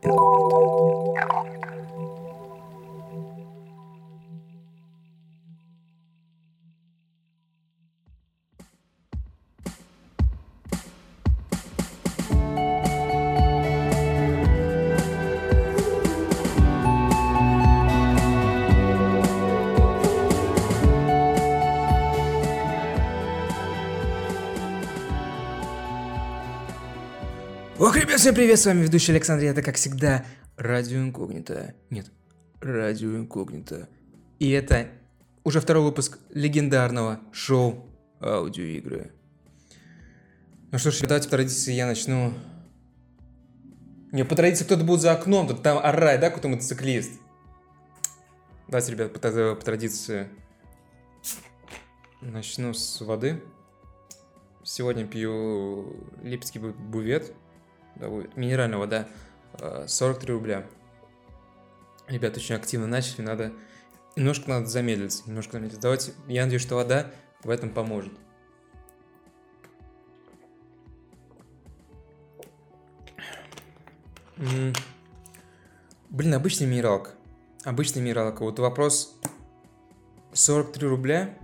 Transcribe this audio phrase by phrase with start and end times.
[0.00, 0.67] 对对对。
[28.28, 30.22] Всем привет, с вами ведущий Александр, это, как всегда,
[30.58, 31.72] Радио Инкогнито.
[31.88, 32.12] Нет,
[32.60, 33.88] Радио Инкогнито.
[34.38, 34.88] И это
[35.44, 37.86] уже второй выпуск легендарного шоу
[38.20, 39.12] аудиоигры.
[40.70, 42.34] Ну что ж, давайте по традиции я начну...
[44.12, 47.12] Не, по традиции кто-то будет за окном, тут там орать, да, какой-то мотоциклист.
[48.66, 50.28] Давайте, ребят, по, по традиции
[52.20, 53.42] начну с воды.
[54.64, 57.32] Сегодня пью липский бувет
[57.98, 59.08] да, минеральная вода,
[59.86, 60.66] 43 рубля.
[62.06, 63.52] Ребят, очень активно начали, надо...
[64.16, 65.80] Немножко надо замедлиться, немножко замедлиться.
[65.80, 67.12] Давайте, я надеюсь, что вода
[67.44, 68.12] в этом поможет.
[76.10, 77.10] Блин, обычная минералка.
[77.64, 78.42] Обычная минералка.
[78.42, 79.20] Вот вопрос
[80.32, 81.38] 43 рубля.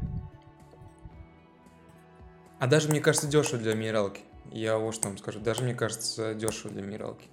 [2.59, 4.23] А даже, мне кажется, дешево для минералки.
[4.55, 5.41] Я вот что вам скажу.
[5.41, 7.27] Даже, мне кажется, дешево для минералки.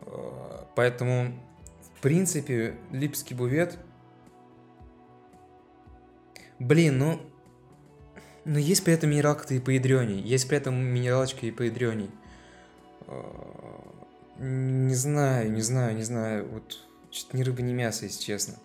[0.00, 1.32] Э, поэтому,
[1.94, 3.78] в принципе, липский бувет...
[6.58, 7.20] Блин, ну...
[8.44, 10.20] Но есть при этом минералка-то и поядреней.
[10.22, 12.10] Есть при этом минералочка и поядреней.
[13.06, 13.22] Э,
[14.38, 16.48] не знаю, не знаю, не знаю.
[16.48, 18.58] Вот что-то ни рыба, ни мясо, если честно.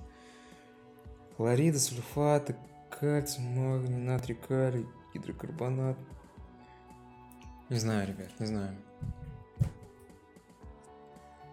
[1.38, 2.56] Хлориды, сульфаты,
[2.90, 6.00] кальций, магний, натрий, калий, гидрокарбонат.
[7.70, 8.76] Не знаю, ребят, не знаю.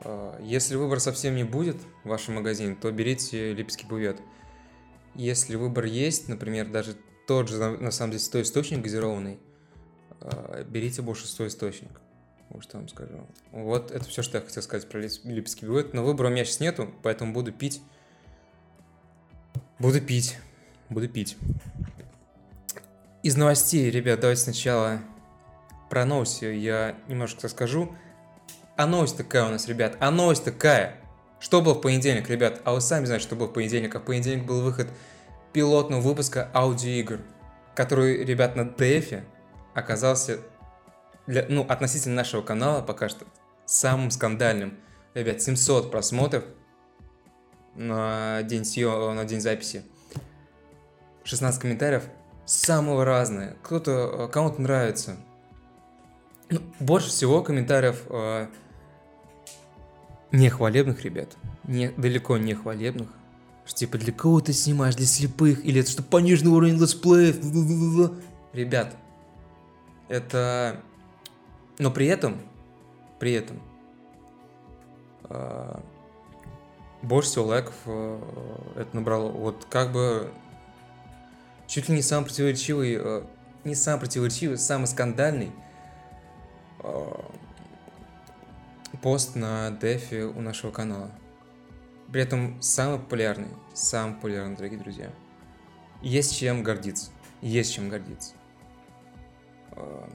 [0.01, 4.21] А, если выбор совсем не будет в вашем магазине, то берите липский бувет.
[5.15, 9.39] Если выбор есть, например, даже тот же, на самом деле, стой источник газированный,
[10.21, 12.01] а, берите больше стой источник.
[12.51, 13.27] Вот что вам скажу.
[13.51, 15.95] Вот это все, что я хотел сказать про липский бувет.
[15.95, 17.81] Но выбора у меня сейчас нету, поэтому буду пить.
[19.79, 20.37] Буду пить.
[20.91, 21.39] Буду пить.
[23.23, 25.01] Из новостей, ребят, давайте сначала
[25.93, 27.95] про новости я немножко скажу.
[28.79, 30.97] А новость такая у нас, ребят, а новость такая.
[31.39, 32.63] Что было в понедельник, ребят?
[32.65, 33.95] А вы сами знаете, что было в понедельник.
[33.95, 34.89] А в понедельник был выход
[35.53, 37.21] пилотного выпуска аудиоигр,
[37.75, 39.23] который, ребят, на DF
[39.75, 40.39] оказался,
[41.27, 43.27] для, ну, относительно нашего канала пока что,
[43.67, 44.79] самым скандальным.
[45.13, 46.45] Ребят, 700 просмотров
[47.75, 49.85] на день, съем, на день записи.
[51.25, 52.05] 16 комментариев,
[52.47, 53.59] самого разные.
[53.63, 55.19] Кто-то, кому-то нравится,
[56.53, 58.47] ну, больше всего комментариев э,
[60.33, 61.31] нехвалебных, ребят.
[61.65, 63.09] Не, далеко не хвалебных.
[63.65, 68.13] Что типа для кого ты снимаешь, для слепых, или это что пониженный уровень летсплеев.
[68.53, 68.97] Ребят,
[70.09, 70.81] это...
[71.79, 72.37] Но при этом,
[73.19, 73.63] при этом,
[75.31, 75.81] э,
[77.01, 78.21] больше всего лайков э,
[78.77, 79.31] это набрало.
[79.31, 80.31] Вот как бы
[81.67, 83.23] чуть ли не самый противоречивый, э,
[83.65, 85.51] не самый противоречивый, самый скандальный
[89.03, 91.11] пост на дефе у нашего канала.
[92.11, 95.11] При этом самый популярный, самый популярный, дорогие друзья.
[96.03, 97.11] Есть чем гордиться.
[97.41, 98.35] Есть чем гордиться.
[99.73, 100.09] Э,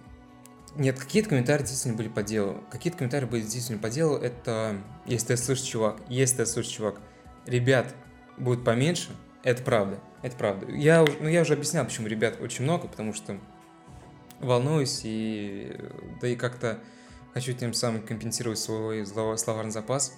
[0.76, 2.64] нет, какие-то комментарии действительно были по делу.
[2.70, 4.16] Какие-то комментарии были действительно по делу.
[4.16, 7.02] Это, если ты слышишь, чувак, если ты слышишь, чувак,
[7.46, 7.96] ребят
[8.38, 9.10] будет поменьше,
[9.44, 10.72] это правда, это правда.
[10.72, 13.40] Я, ну, я уже объяснял, почему ребят очень много, потому что
[14.40, 15.76] волнуюсь и
[16.22, 16.80] да и как-то
[17.34, 20.18] хочу тем самым компенсировать свой словарный запас.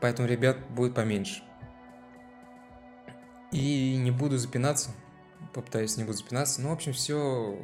[0.00, 1.42] Поэтому ребят будет поменьше.
[3.52, 4.90] И не буду запинаться.
[5.52, 6.62] Попытаюсь не буду запинаться.
[6.62, 7.58] Ну, в общем, все...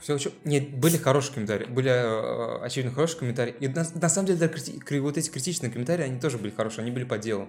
[0.00, 1.66] все Нет, были хорошие комментарии.
[1.66, 3.54] Были э, очевидно хорошие комментарии.
[3.60, 6.82] И на, на самом деле, даже вот эти критичные комментарии, они тоже были хорошие.
[6.82, 7.48] Они были по делу.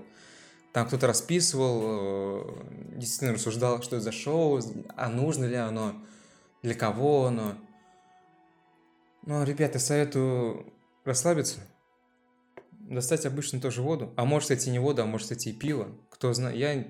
[0.73, 4.59] Там кто-то расписывал, э, действительно рассуждал, что это за шоу,
[4.97, 5.95] а нужно ли оно
[6.65, 7.55] для кого оно.
[9.21, 10.73] Ну, ребята, советую
[11.03, 11.59] расслабиться,
[12.71, 15.95] достать обычную тоже воду, а может, кстати, не воду, а может, кстати, и пиво.
[16.09, 16.87] Кто знает, я,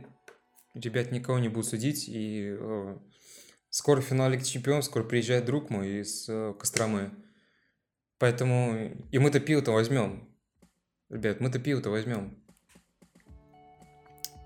[0.74, 2.98] ребят, никого не буду судить, и э,
[3.69, 7.12] скоро финал Лиги Чемпионов, скоро приезжает друг мой из э, Костромы.
[8.18, 10.30] Поэтому и мы-то пиво-то возьмем.
[11.10, 12.42] Ребят, мы-то пиво-то возьмем.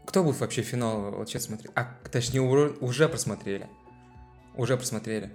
[0.07, 1.71] Кто будет вообще финал вот сейчас смотреть?
[1.75, 3.69] А, точнее, уже просмотрели
[4.59, 5.31] уже просмотрели.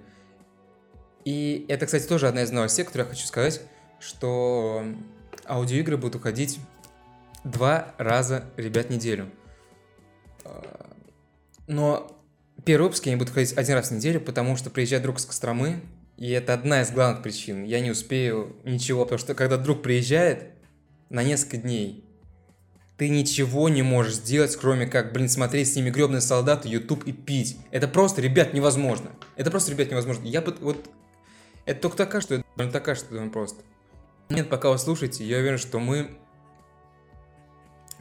[1.25, 3.61] И это, кстати, тоже одна из новостей, которую я хочу сказать,
[3.99, 4.85] что
[5.47, 6.59] аудиоигры будут уходить
[7.43, 9.29] два раза, ребят, неделю.
[10.43, 10.91] А,
[11.67, 12.15] но
[12.63, 15.81] первые выпуски они будут ходить один раз в неделю, потому что приезжает друг с Костромы,
[16.17, 17.63] и это одна из главных причин.
[17.63, 20.51] Я не успею ничего, потому что когда друг приезжает
[21.09, 22.04] на несколько дней,
[22.97, 27.11] ты ничего не можешь сделать, кроме как, блин, смотреть с ними гребные солдаты, YouTube и
[27.11, 27.57] пить.
[27.71, 29.11] Это просто, ребят, невозможно.
[29.35, 30.25] Это просто, ребят, невозможно.
[30.25, 30.89] Я бы, вот,
[31.65, 33.63] это только такая, что это, такая, что это просто.
[34.29, 36.17] Нет, пока вы слушаете, я уверен, что мы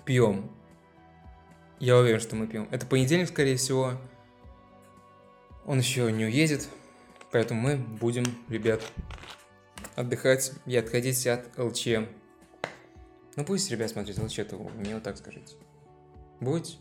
[0.04, 0.50] пьем.
[1.80, 2.68] Я уверен, что мы пьем.
[2.70, 3.92] Это понедельник, скорее всего.
[5.66, 6.68] Он еще не уедет.
[7.32, 8.80] Поэтому мы будем, ребят,
[9.96, 11.88] отдыхать и отходить от ЛЧ.
[13.36, 15.56] Ну пусть ребят смотрят ЛЧ-то, мне вот так скажите.
[16.40, 16.78] Будете?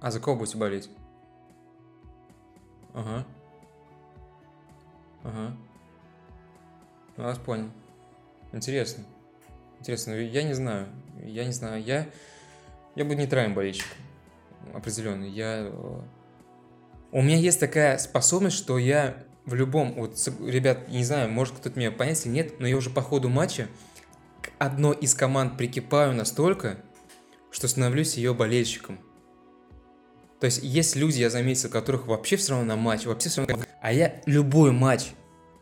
[0.00, 0.90] А за кого будете болеть?
[2.92, 3.26] Ага.
[5.22, 5.56] Ага.
[7.16, 7.70] Ну, вас понял.
[8.52, 9.04] Интересно.
[9.80, 10.88] Интересно, я не знаю.
[11.22, 11.82] Я не знаю.
[11.82, 12.06] Я,
[12.94, 13.96] я буду нейтральным болельщиком.
[14.74, 15.24] Определенно.
[15.24, 16.00] Я э,
[17.12, 21.78] у меня есть такая способность, что я в любом, вот, ребят, не знаю, может кто-то
[21.78, 23.68] меня понять или нет, но я уже по ходу матча
[24.42, 26.78] к одной из команд прикипаю настолько,
[27.50, 28.98] что становлюсь ее болельщиком.
[30.40, 33.64] То есть есть люди, я заметил, которых вообще все равно на матч, вообще все равно...
[33.80, 35.12] А я любой матч,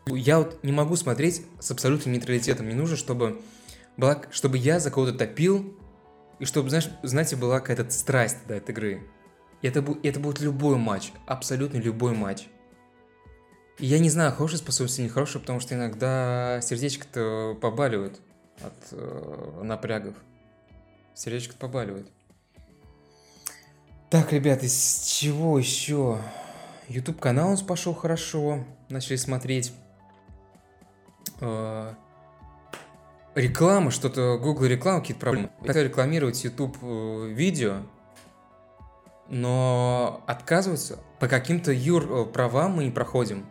[0.07, 2.65] я вот не могу смотреть с абсолютным нейтралитетом.
[2.65, 3.41] Мне нужно, чтобы,
[3.95, 5.77] была, чтобы я за кого-то топил,
[6.39, 9.07] и чтобы, знаешь, знаете, была какая-то страсть до этой игры.
[9.61, 12.47] Это, это будет любой матч, абсолютно любой матч.
[13.79, 18.19] Я не знаю, хорошая способность или нехорошая, потому что иногда сердечко-то побаливает
[18.61, 20.15] от э, напрягов.
[21.15, 22.07] Сердечко побаливает.
[24.09, 26.19] Так, ребят, из чего еще?
[26.87, 29.73] YouTube канал у нас пошел хорошо, начали смотреть.
[31.41, 31.93] Э,
[33.33, 35.49] реклама, что-то, Google реклама, какие-то проблемы.
[35.65, 37.77] Хотел рекламировать YouTube э, видео,
[39.29, 40.99] но отказываются.
[41.19, 43.47] По каким-то юр э, правам мы не проходим.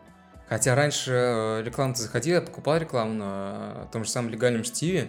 [0.53, 5.09] Хотя раньше э, реклама заходила, я покупал рекламу на том же самом легальном Штиве.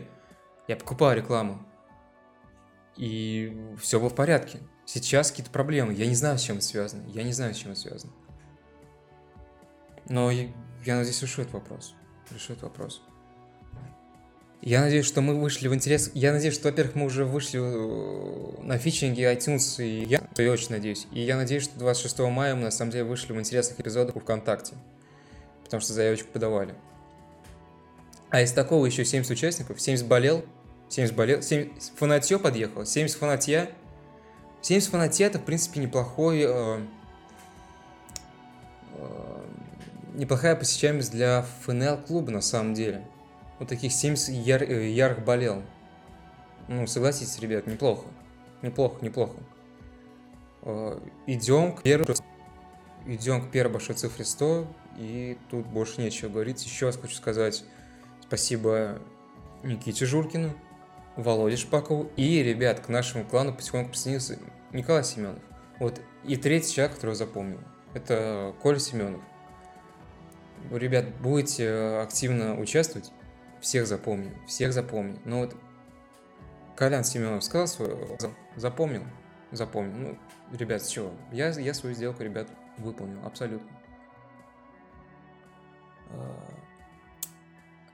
[0.70, 1.62] Я покупал рекламу.
[2.96, 4.60] И все было в порядке.
[4.86, 5.94] Сейчас какие-то проблемы.
[5.96, 7.04] Я не знаю, с чем это связано.
[7.10, 8.14] Я не знаю, с чем это связано.
[10.08, 10.48] Но я,
[10.86, 11.94] я надеюсь, решу этот вопрос.
[12.32, 13.02] Решу этот вопрос.
[14.62, 16.10] Я надеюсь, что мы вышли в интерес.
[16.14, 20.70] Я надеюсь, что, во-первых, мы уже вышли э, на фичинге iTunes, и я, я очень
[20.70, 21.06] надеюсь.
[21.12, 24.76] И я надеюсь, что 26 мая мы на самом деле вышли в интересных эпизодах ВКонтакте.
[25.64, 26.76] Потому что заявочку подавали.
[28.30, 30.44] А из такого еще 70 участников, 70 болел,
[30.90, 33.70] 70 болел, 70 фанатье подъехало, 70 фанатья.
[34.62, 36.44] 70 фанатья это, в принципе, неплохой...
[36.46, 36.80] Э,
[38.96, 39.46] э,
[40.14, 43.06] неплохая посещаемость для ФНЛ-клуба на самом деле
[43.64, 45.64] вот таких 70 яр, э, ярых болел.
[46.68, 48.06] Ну, согласитесь, ребят, неплохо.
[48.62, 49.38] Неплохо, неплохо.
[50.64, 52.16] Э, идем к первой...
[53.06, 54.66] Идем к первой большой цифре 100,
[54.98, 56.64] и тут больше нечего говорить.
[56.66, 57.64] Еще раз хочу сказать
[58.22, 59.00] спасибо
[59.64, 60.54] Никите Журкину,
[61.16, 64.40] Володе Шпакову и, ребят, к нашему клану потихоньку присоединился
[64.72, 65.40] Николай Семенов.
[65.80, 67.60] Вот, и третий человек, которого запомнил,
[67.94, 69.22] это Коля Семенов.
[70.72, 71.70] Ребят, будете
[72.02, 73.12] активно участвовать,
[73.62, 75.20] всех запомню, всех запомню.
[75.26, 75.56] Но вот
[76.76, 78.18] Колян Семенов сказал свое,
[78.56, 79.04] запомнил,
[79.52, 79.96] запомнил.
[79.96, 81.12] Ну, ребят, с чего?
[81.32, 82.48] Я, я свою сделку, ребят,
[82.78, 83.68] выполнил, абсолютно.
[86.14, 86.54] А,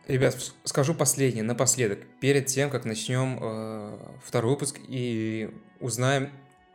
[0.08, 6.32] ребят, скажу последнее, напоследок, перед тем, как начнем э, второй выпуск и узнаем,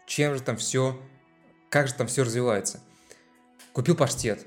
[0.06, 1.00] чем же там все,
[1.70, 2.80] как же там все развивается.
[3.72, 4.46] Купил паштет.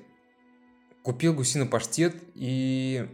[1.04, 3.08] Купил гусиный паштет и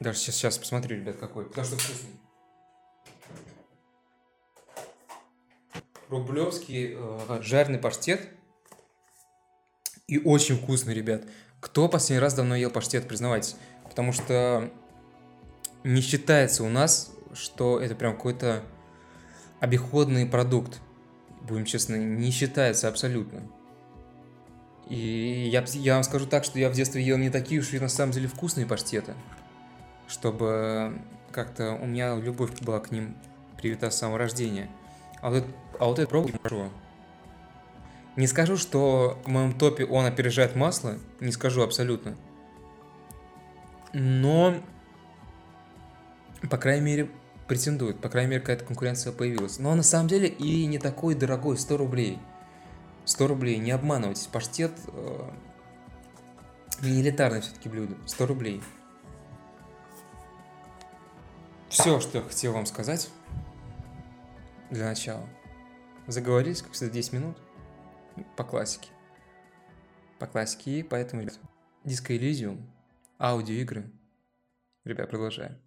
[0.00, 1.46] даже сейчас, сейчас посмотрю, ребят, какой.
[1.46, 2.10] Потому что вкусный.
[6.08, 8.28] Рублевский э, жареный паштет.
[10.06, 11.24] И очень вкусный, ребят.
[11.64, 13.56] Кто последний раз давно ел паштет, признавайтесь.
[13.88, 14.70] Потому что
[15.82, 18.62] не считается у нас, что это прям какой-то
[19.58, 20.78] обиходный продукт.
[21.42, 23.42] Будем честны, не считается абсолютно.
[24.88, 27.80] И я, я вам скажу так, что я в детстве ел не такие уж и
[27.80, 29.14] на самом деле вкусные паштеты
[30.08, 31.00] чтобы
[31.32, 33.16] как-то у меня любовь была к ним
[33.56, 34.68] привита с самого рождения.
[35.20, 35.44] А вот,
[35.78, 36.70] а вот это пробую хорошо.
[38.16, 42.16] Не скажу, что в моем топе он опережает масло, не скажу абсолютно.
[43.92, 44.56] Но,
[46.48, 47.10] по крайней мере,
[47.48, 49.58] претендует, по крайней мере, какая-то конкуренция появилась.
[49.58, 52.18] Но на самом деле и не такой дорогой, 100 рублей.
[53.04, 55.30] 100 рублей, не обманывайтесь, паштет э,
[56.82, 58.62] не элитарное все-таки блюдо, 100 рублей.
[61.74, 63.10] все, что я хотел вам сказать
[64.70, 65.26] для начала.
[66.06, 67.36] Заговорились, как всегда, 10 минут.
[68.36, 68.88] По классике.
[70.18, 71.38] По классике, поэтому, ребят,
[72.12, 72.62] Elysium,
[73.18, 73.90] аудиоигры.
[74.84, 75.58] Ребят, продолжаем.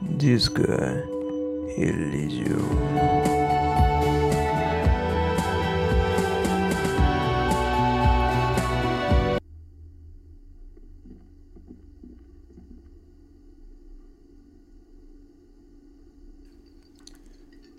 [0.00, 1.04] Диско
[1.78, 2.95] Elysium.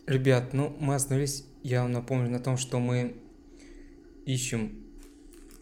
[0.07, 3.17] Ребят, ну мы остановились, я вам напомню, на том, что мы
[4.25, 4.85] ищем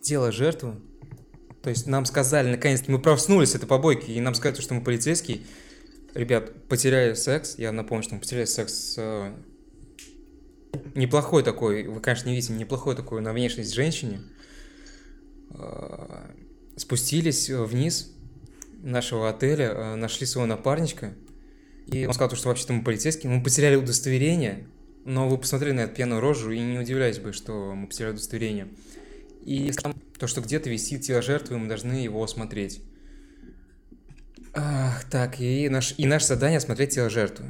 [0.04, 0.76] тело жертвы.
[1.64, 4.84] То есть нам сказали, наконец-то мы проснулись с этой побойки, и нам сказали, что мы
[4.84, 5.40] полицейские.
[6.14, 9.34] Ребят, потеряли секс, я напомню, что мы потеряли секс с э,
[10.94, 14.22] неплохой такой, вы, конечно, не видите, неплохой такой на внешность женщине.
[15.50, 16.30] Э,
[16.76, 18.14] спустились вниз
[18.84, 21.16] нашего отеля, э, нашли своего напарничка–
[21.88, 24.68] и он сказал, что вообще-то мы полицейские, мы потеряли удостоверение,
[25.06, 28.68] но вы посмотрели на эту пьяную рожу и не удивляйтесь бы, что мы потеряли удостоверение.
[29.44, 29.72] И
[30.18, 32.82] то, что где-то висит тело жертвы, мы должны его осмотреть.
[34.54, 37.46] Ах, так, и, наш, и наше задание осмотреть тело жертвы.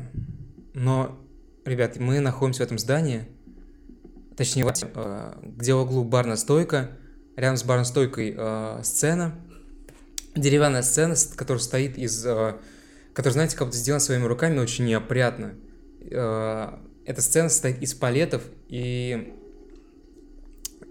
[0.73, 1.17] Но,
[1.63, 3.25] ребят, мы находимся в этом здании,
[4.35, 6.91] точнее, э, где в углу барная стойка,
[7.37, 9.35] рядом с барной стойкой э, сцена,
[10.35, 12.55] деревянная сцена, которая стоит из э,
[13.15, 15.55] который, знаете, как будто сделан своими руками, очень неопрятно.
[16.01, 19.33] Э, эта сцена состоит из палетов, и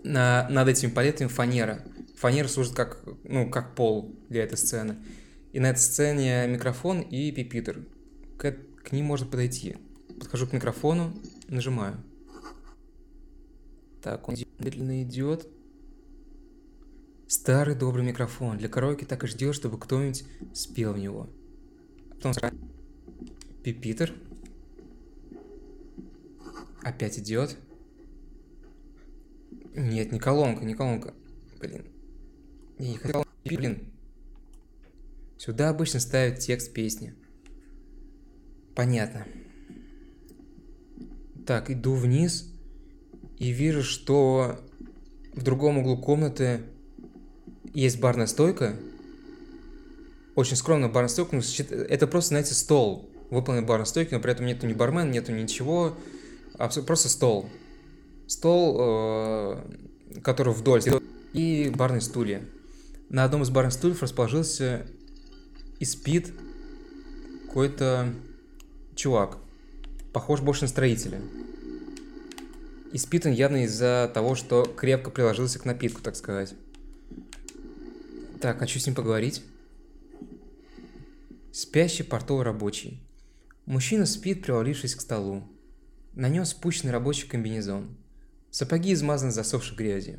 [0.02, 1.84] на, над этими палетами фанера.
[2.16, 4.96] Фанера служит как, ну, как пол для этой сцены.
[5.52, 7.84] И на этой сцене микрофон и пипитер.
[8.38, 9.76] К, к ним можно подойти.
[10.18, 11.12] Подхожу к микрофону,
[11.48, 12.02] нажимаю.
[14.02, 15.46] Так, он медленно идет.
[17.26, 18.56] Старый добрый микрофон.
[18.56, 21.28] Для караоке так и ждет, чтобы кто-нибудь спел в него.
[22.24, 22.58] Потом
[23.62, 24.14] Пипитер.
[26.82, 27.58] Опять идет.
[29.74, 31.12] Нет, не колонка, не колонка.
[31.60, 31.84] Блин.
[32.78, 33.26] Я не хотел...
[33.44, 33.92] Блин.
[35.36, 37.14] Сюда обычно ставят текст песни.
[38.74, 39.26] Понятно.
[41.46, 42.50] Так, иду вниз
[43.38, 44.64] и вижу, что
[45.34, 46.62] в другом углу комнаты
[47.74, 48.76] есть барная стойка,
[50.34, 54.46] очень скромно барная стойка, ну, это просто, знаете, стол, выполненный барной стойки, но при этом
[54.46, 55.96] нету ни бармен, нету ничего,
[56.86, 57.48] просто стол.
[58.26, 60.82] Стол, э, который вдоль,
[61.32, 62.42] и барные стулья.
[63.10, 64.86] На одном из барных стульев расположился
[65.78, 66.32] и спит
[67.46, 68.12] какой-то
[68.94, 69.38] чувак,
[70.12, 71.20] похож больше на строителя.
[72.92, 76.54] И спит он явно из-за того, что крепко приложился к напитку, так сказать.
[78.40, 79.42] Так, хочу с ним поговорить.
[81.56, 83.00] Спящий портовый рабочий.
[83.64, 85.44] Мужчина спит, привалившись к столу.
[86.12, 87.96] На нем спущенный рабочий комбинезон.
[88.50, 90.18] Сапоги измазаны засохшей грязью.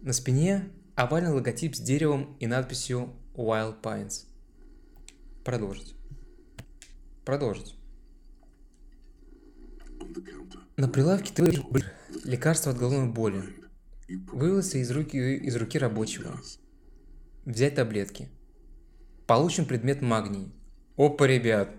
[0.00, 4.24] На спине овальный логотип с деревом и надписью Wild Pines.
[5.44, 5.94] Продолжить.
[7.24, 7.76] Продолжить.
[10.76, 11.62] На прилавке ты
[12.24, 13.44] лекарство от головной боли.
[14.32, 16.36] Вывелся из руки, из руки рабочего.
[17.44, 18.28] Взять таблетки–
[19.26, 20.52] Получен предмет магний.
[20.96, 21.70] Опа, ребят.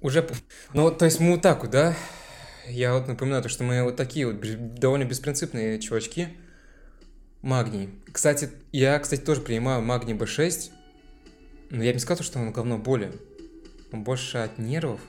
[0.00, 0.28] Уже...
[0.74, 1.94] Ну, то есть мы вот так вот, да?
[2.68, 4.40] Я вот напоминаю, то, что мы вот такие вот
[4.74, 6.28] довольно беспринципные чувачки.
[7.40, 7.90] Магний.
[8.12, 10.70] Кстати, я, кстати, тоже принимаю магний B6.
[11.70, 13.12] Но я бы не сказал, что он говно боли.
[13.92, 15.00] Он больше от нервов.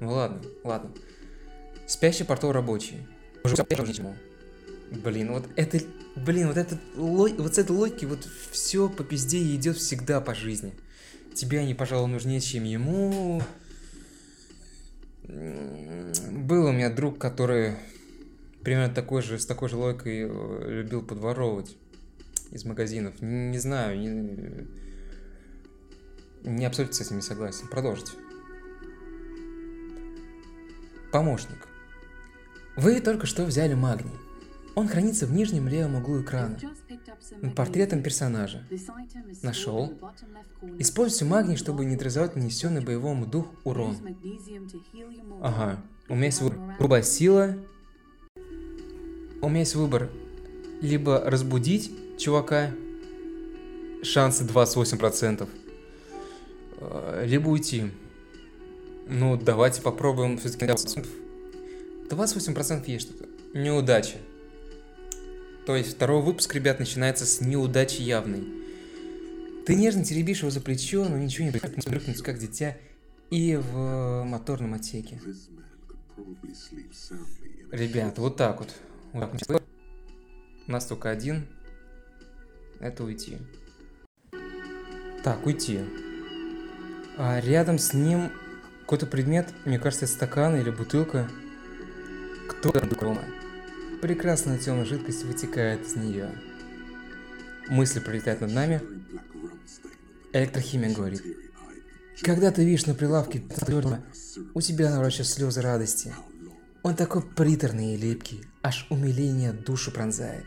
[0.00, 0.90] Ну ладно, ладно.
[1.86, 3.06] Спящий портовый рабочий.
[4.90, 5.80] Блин, вот это
[6.24, 10.72] Блин, вот, этот, вот с этой логики вот все по пизде идет всегда по жизни.
[11.34, 13.42] Тебе они, пожалуй, нужнее, чем ему.
[15.24, 17.76] Был у меня друг, который
[18.62, 21.76] примерно такой же, с такой же логикой э, любил подворовывать
[22.50, 23.20] из магазинов.
[23.20, 24.66] Не, не знаю, не,
[26.42, 27.68] не абсолютно с этим не согласен.
[27.68, 28.12] Продолжите.
[31.12, 31.68] Помощник.
[32.76, 34.27] Вы только что взяли магний.
[34.74, 36.58] Он хранится в нижнем левом углу экрана,
[37.56, 38.66] портретом персонажа.
[39.42, 39.92] Нашел.
[40.78, 43.96] Используйте магний, чтобы нейтрализовать нанесенный боевому дух урон.
[45.42, 45.82] Ага.
[46.08, 46.76] У меня есть выбор.
[46.78, 47.56] Грубая сила.
[49.40, 50.10] У меня есть выбор.
[50.80, 52.70] Либо разбудить чувака.
[54.02, 55.48] Шансы 28%.
[56.80, 57.90] Э, либо уйти.
[59.08, 63.26] Ну, давайте попробуем все-таки 28% есть что-то.
[63.54, 64.18] Неудача.
[65.68, 68.42] То есть второй выпуск, ребят, начинается с неудачи явной.
[69.66, 72.78] Ты нежно теребишь его за плечо, но ничего не брыкнуть, как дитя,
[73.28, 75.20] и в моторном отсеке.
[77.70, 78.74] Ребят, вот так вот.
[79.12, 79.62] вот так.
[80.66, 81.46] У нас только один.
[82.80, 83.36] Это уйти.
[85.22, 85.80] Так, уйти.
[87.18, 88.30] А рядом с ним
[88.80, 91.28] какой-то предмет, мне кажется, это стакан или бутылка.
[92.48, 93.22] Кто это дома?
[94.00, 96.30] Прекрасная темная жидкость вытекает из нее.
[97.68, 98.80] Мысли пролетают над нами.
[100.32, 101.22] Электрохимия говорит.
[102.22, 103.42] Когда ты видишь на прилавке
[104.54, 106.14] у тебя наворачиваются слезы радости.
[106.82, 110.44] Он такой приторный и липкий, аж умиление душу пронзает.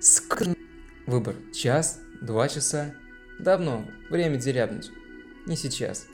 [0.00, 0.56] Скр...
[1.06, 1.36] Выбор.
[1.54, 2.94] Час, два часа.
[3.38, 3.86] Давно.
[4.10, 4.90] Время дерябнуть.
[5.46, 6.06] Не сейчас.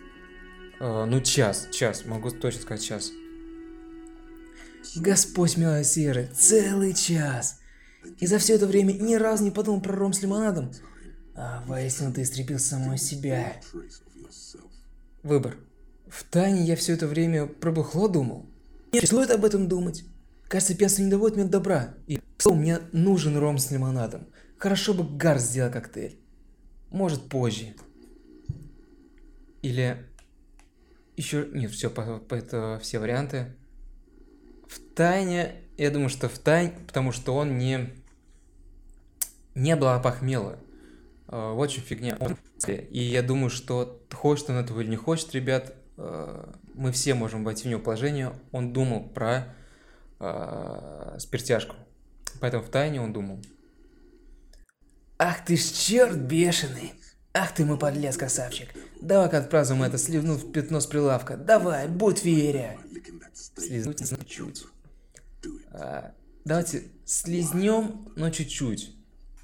[0.81, 2.05] Э, ну, час, час.
[2.05, 3.11] Могу точно сказать час.
[4.97, 7.61] Господь милосердный, целый час.
[8.19, 10.71] И за все это время ни разу не подумал про ром с лимонадом.
[11.35, 13.61] А воистину ты истребил самого себя.
[15.23, 15.57] Выбор.
[16.09, 18.47] В тайне я все это время про бухло думал.
[18.93, 20.05] Не стоит об этом думать.
[20.49, 21.95] Кажется, пьянство не доводит меня до добра.
[22.07, 24.29] И мне нужен ром с лимонадом.
[24.59, 26.19] Хорошо бы Гар сделал коктейль.
[26.91, 27.75] Может, позже.
[29.63, 30.07] Или...
[31.17, 31.49] Еще...
[31.53, 33.55] Нет, все, по, по, это все варианты.
[34.75, 35.57] В тайне...
[35.77, 37.93] Я думаю, что в тайне, потому что он не...
[39.55, 40.59] Не было опохмела.
[41.29, 42.19] А, вот чем фигня.
[42.67, 47.45] И я думаю, что хочет он этого или не хочет, ребят, а, мы все можем
[47.45, 48.33] войти в него положение.
[48.51, 49.55] Он думал про
[50.19, 51.77] э, спиртяжку.
[52.41, 53.41] Поэтому в тайне он думал.
[55.19, 56.93] Ах ты ж черт бешеный!
[57.33, 58.69] Ах ты мой подлец, красавчик!
[59.01, 61.37] Давай-ка отпразднуем это, сливнув пятно с прилавка.
[61.37, 62.79] Давай, будь веря!
[63.57, 64.67] Слизнуть чуть-чуть.
[65.71, 68.95] А, давайте слизнем, но чуть-чуть.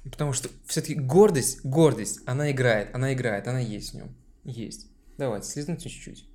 [0.03, 4.15] Потому что все-таки гордость, гордость, она играет, она играет, она есть в нем.
[4.43, 4.87] Есть.
[5.17, 6.25] Давайте, слизнуть чуть-чуть.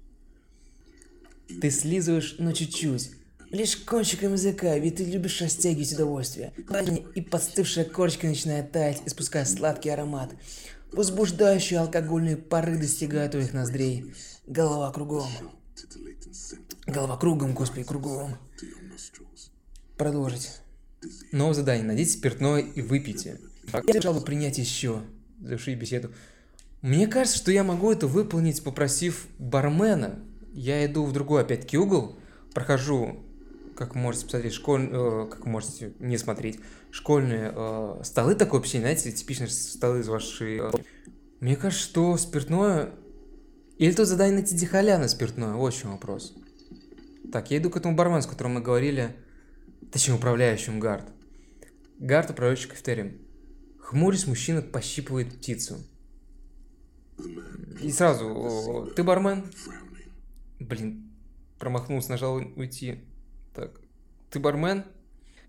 [1.60, 3.10] Ты слизываешь, но чуть-чуть.
[3.50, 6.52] Лишь кончиком языка, ведь ты любишь растягивать удовольствие.
[7.14, 10.32] И подстывшая корочка начинает таять, испуская сладкий аромат.
[10.92, 14.14] Возбуждающие алкогольные пары достигают твоих ноздрей.
[14.46, 15.28] Голова кругом.
[16.86, 18.36] Голова кругом, господи, кругом.
[19.96, 20.50] Продолжить.
[21.32, 21.84] Новое задание.
[21.84, 23.40] Найдите спиртное и выпейте.
[23.72, 25.02] Я решал бы принять еще.
[25.40, 26.12] Завершить беседу.
[26.82, 30.18] Мне кажется, что я могу это выполнить, попросив бармена.
[30.52, 32.18] Я иду в другой опять-таки угол,
[32.54, 33.26] прохожу
[33.76, 34.88] как можете посмотреть, школь...
[34.90, 36.58] Э, как можете не смотреть,
[36.90, 40.58] школьные э, столы такой вообще, знаете, типичные столы из вашей...
[40.58, 40.70] Э.
[41.40, 42.90] Мне кажется, что спиртное...
[43.78, 46.34] Или тут задание найти Дихаляна спиртное, вот в чем вопрос.
[47.30, 49.14] Так, я иду к этому бармену, с которым мы говорили,
[49.92, 51.08] точнее, управляющим Гард.
[51.98, 53.18] Гард, управляющий кафетерием.
[53.80, 55.78] Хмурясь, мужчина пощипывает птицу.
[57.80, 59.44] И сразу, ты бармен?
[60.58, 61.10] Блин,
[61.58, 63.04] промахнулся, нажал уйти.
[63.54, 63.80] Так.
[64.30, 64.84] Ты бармен?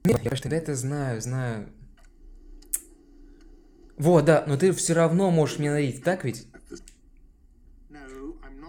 [0.04, 1.70] Нет, я что это знаю, знаю.
[3.98, 6.48] Вот, да, но ты все равно можешь мне налить, так ведь?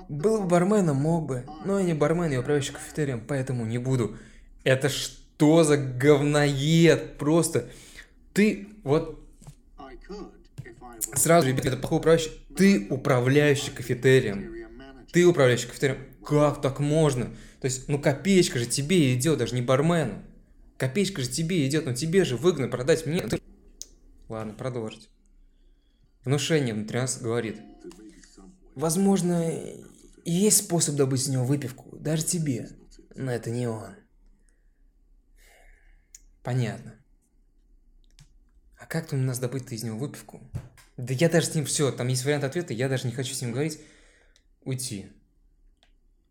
[0.09, 4.17] Был бы барменом, мог бы, но я не бармен, я управляющий кафетерием, поэтому не буду.
[4.65, 5.19] Это что
[5.65, 7.17] за говноед?
[7.19, 7.71] Просто
[8.33, 9.25] ты вот
[11.15, 12.31] сразу, ребята, это плохой управляющий.
[12.57, 14.55] Ты управляющий кафетерием.
[15.13, 15.99] Ты управляющий кафетерием.
[16.25, 17.27] Как так можно?
[17.61, 20.23] То есть, ну копеечка же тебе идет, даже не бармену.
[20.77, 23.25] Копеечка же тебе идет, но тебе же выгодно продать мне.
[24.29, 25.09] Ладно, продолжить.
[26.25, 27.61] Внушение внутри нас говорит.
[28.75, 29.53] Возможно,
[30.25, 32.69] есть способ добыть из него выпивку, даже тебе.
[33.17, 33.98] Но это не он.
[36.43, 36.95] Понятно.
[38.77, 40.41] А как там у нас добыть из него выпивку?
[40.97, 43.41] Да я даже с ним все, там есть вариант ответа, я даже не хочу с
[43.41, 43.81] ним говорить.
[44.63, 45.13] Уйти.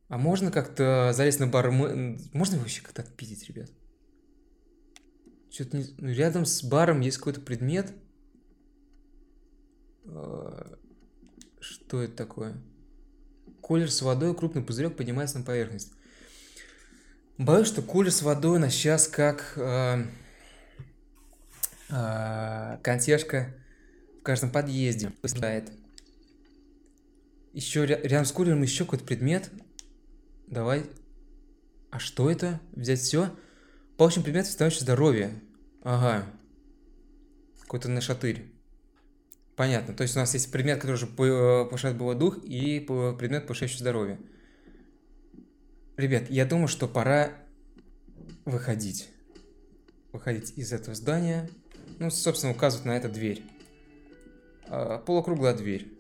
[0.07, 1.71] А можно как-то залезть на бар?
[1.71, 3.69] Можно вообще как-то отпиздить, ребят?
[5.49, 5.85] Что-то не...
[5.97, 7.93] Ну, рядом с баром есть какой-то предмет.
[10.05, 10.77] А,
[11.59, 12.55] что это такое?
[13.61, 15.91] Кулер с водой, крупный пузырек поднимается на поверхность.
[17.37, 20.03] Боюсь, что кулер с водой на сейчас как э,
[21.89, 23.53] э, консьержка
[24.19, 25.11] в каждом подъезде.
[27.53, 29.51] Еще рядом с кулером еще какой-то предмет.
[30.47, 30.85] Давай.
[31.91, 32.59] А что это?
[32.71, 33.31] Взять все?
[33.97, 35.31] Получим предмет, восстанавливающий здоровье.
[35.83, 36.25] Ага.
[37.61, 38.51] Какой-то нашатырь.
[39.55, 39.93] Понятно.
[39.93, 43.77] То есть у нас есть предмет, который уже э, повышает боевой дух, и предмет, повышающий
[43.77, 44.19] здоровье.
[45.97, 47.31] Ребят, я думаю, что пора
[48.45, 49.09] выходить.
[50.13, 51.49] Выходить из этого здания.
[51.97, 53.43] Ну, собственно, указывает на это дверь.
[54.67, 55.91] А, полукруглая дверь.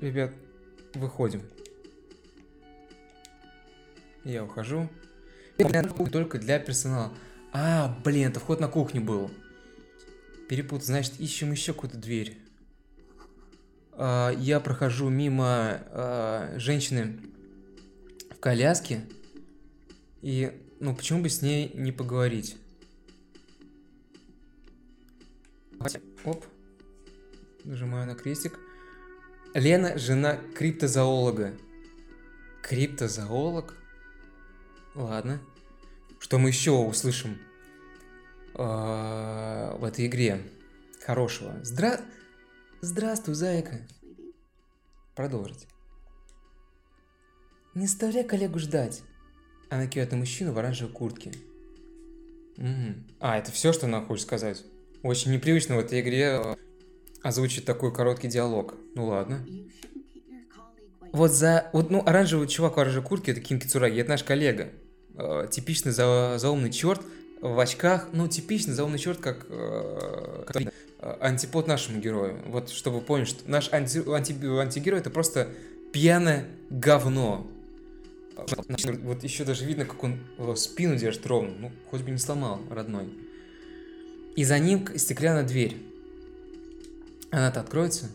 [0.00, 0.32] Ребят,
[0.94, 1.42] выходим.
[4.24, 4.88] Я ухожу.
[6.10, 7.12] Только для персонала.
[7.52, 9.30] А, блин, это вход на кухню был.
[10.48, 10.86] Перепутал.
[10.86, 12.38] Значит, ищем еще какую-то дверь.
[13.92, 17.20] А, я прохожу мимо а, женщины
[18.44, 19.00] коляске.
[20.20, 22.58] И, ну, почему бы с ней не поговорить?
[26.26, 26.44] Оп.
[27.64, 28.58] Нажимаю на крестик.
[29.54, 31.56] Лена– жена криптозоолога.
[32.62, 33.78] Криптозоолог?
[34.94, 35.40] Ладно.
[36.18, 37.38] Что мы еще услышим
[38.56, 40.42] э, в этой игре
[41.02, 41.64] хорошего?
[41.64, 41.98] Здра...
[42.82, 43.80] Здравствуй, зайка.
[45.14, 45.66] Продолжить.
[47.74, 49.02] Не оставляй коллегу ждать.
[49.68, 51.32] Она кивает на мужчину в оранжевой куртке.
[52.56, 52.94] Угу.
[53.20, 54.62] А, это все, что она хочет сказать?
[55.02, 56.54] Очень непривычно в этой игре э,
[57.22, 58.74] озвучить такой короткий диалог.
[58.94, 59.44] Ну ладно.
[61.12, 61.68] Вот за...
[61.72, 64.68] Вот, ну, оранжевый чувак в оранжевой куртке, это Ким Кицураги, это наш коллега.
[65.16, 67.02] Э, типичный за, заумный черт
[67.40, 68.08] в очках.
[68.12, 69.46] Ну, типичный заумный черт, как...
[69.48, 70.72] Э, как
[71.20, 72.38] антипод нашему герою.
[72.46, 75.48] Вот, чтобы вы поняли, что наш анти, анти, антигерой это просто
[75.92, 77.46] пьяное говно.
[78.36, 81.54] Вот еще даже видно, как он э, спину держит ровно.
[81.56, 83.08] Ну, хоть бы не сломал, родной.
[84.36, 85.76] И за ним стеклянная дверь.
[87.30, 88.10] Она-то откроется.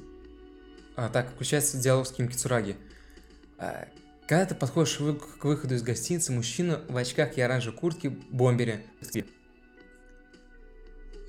[0.96, 2.76] А, так, включается диалог с Ким Кицураги.
[3.58, 3.88] А,
[4.28, 8.86] когда ты подходишь к выходу из гостиницы, мужчина в очках и оранжевой куртке, бомбере.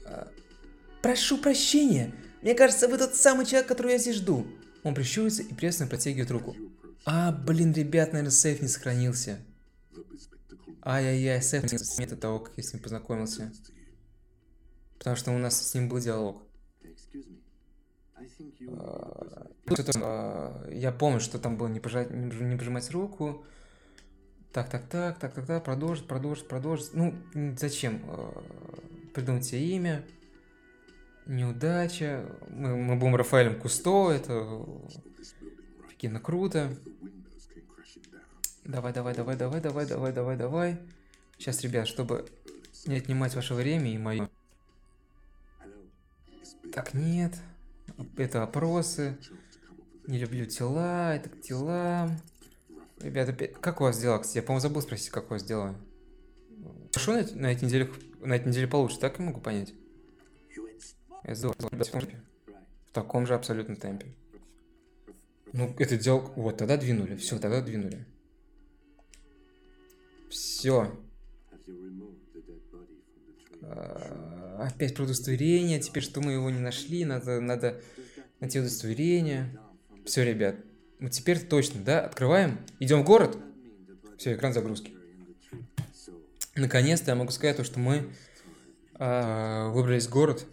[0.06, 0.28] А,
[1.00, 2.12] Прошу прощения.
[2.42, 4.46] Мне кажется, вы тот самый человек, которого я здесь жду.
[4.82, 6.56] Он прищуривается и пресно протягивает руку.
[7.04, 9.38] А, блин, ребят, наверное, сейф не сохранился.
[10.82, 13.52] Ай-яй-яй, сейф не сохранился того, как я с ним познакомился.
[14.98, 16.42] Потому что у нас с ним был диалог.
[20.02, 23.44] А, я помню, что там было не, пожать, не пожимать руку.
[24.52, 26.90] Так, так, так, так, так, так, продолжить, продолжить, продолжить.
[26.92, 27.14] Ну,
[27.56, 28.02] зачем?
[28.08, 28.44] А,
[29.14, 30.04] придумать себе имя.
[31.26, 32.26] Неудача.
[32.48, 34.66] Мы, мы будем Рафаэлем Кусто, это
[36.00, 36.74] офигенно круто.
[38.64, 40.78] Давай, давай, давай, давай, давай, давай, давай, давай.
[41.36, 42.26] Сейчас, ребят, чтобы
[42.86, 44.30] не отнимать ваше время и мое.
[46.72, 47.34] Так, нет.
[48.16, 49.18] Это опросы.
[50.06, 52.10] Не люблю тела, это тела.
[53.00, 54.38] Ребята, как у вас дела, кстати?
[54.38, 55.74] Я, по-моему, забыл спросить, как у вас дела.
[56.92, 59.74] Хорошо на, на этой неделе, на этой неделе получше, так я могу понять?
[61.22, 64.06] Это здорово, в таком же абсолютно темпе.
[65.52, 66.20] Ну, это дело...
[66.36, 67.16] Вот, тогда двинули.
[67.16, 68.06] Все, тогда двинули.
[70.28, 70.96] Все.
[73.62, 75.80] А, опять про удостоверение.
[75.80, 77.80] Теперь, что мы его не нашли, надо, надо
[78.38, 79.58] найти удостоверение.
[80.04, 80.56] Все, ребят.
[81.00, 82.04] Ну, теперь точно, да?
[82.04, 82.58] Открываем.
[82.78, 83.38] Идем в город.
[84.18, 84.94] Все, экран загрузки.
[86.54, 88.12] Наконец-то я могу сказать то, что мы
[88.98, 90.46] э, выбрались в город.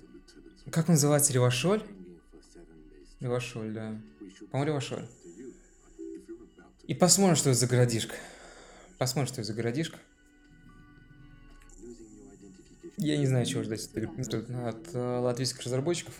[0.71, 1.33] Как называется?
[1.33, 1.83] Ревашоль?
[3.19, 3.99] Ревашоль, да.
[4.51, 5.07] Ревашоль.
[6.87, 8.15] И посмотрим, что это за городишко.
[8.97, 9.99] Посмотрим, что это за городишко.
[12.97, 16.15] Я не знаю, чего ждать от э, латвийских разработчиков.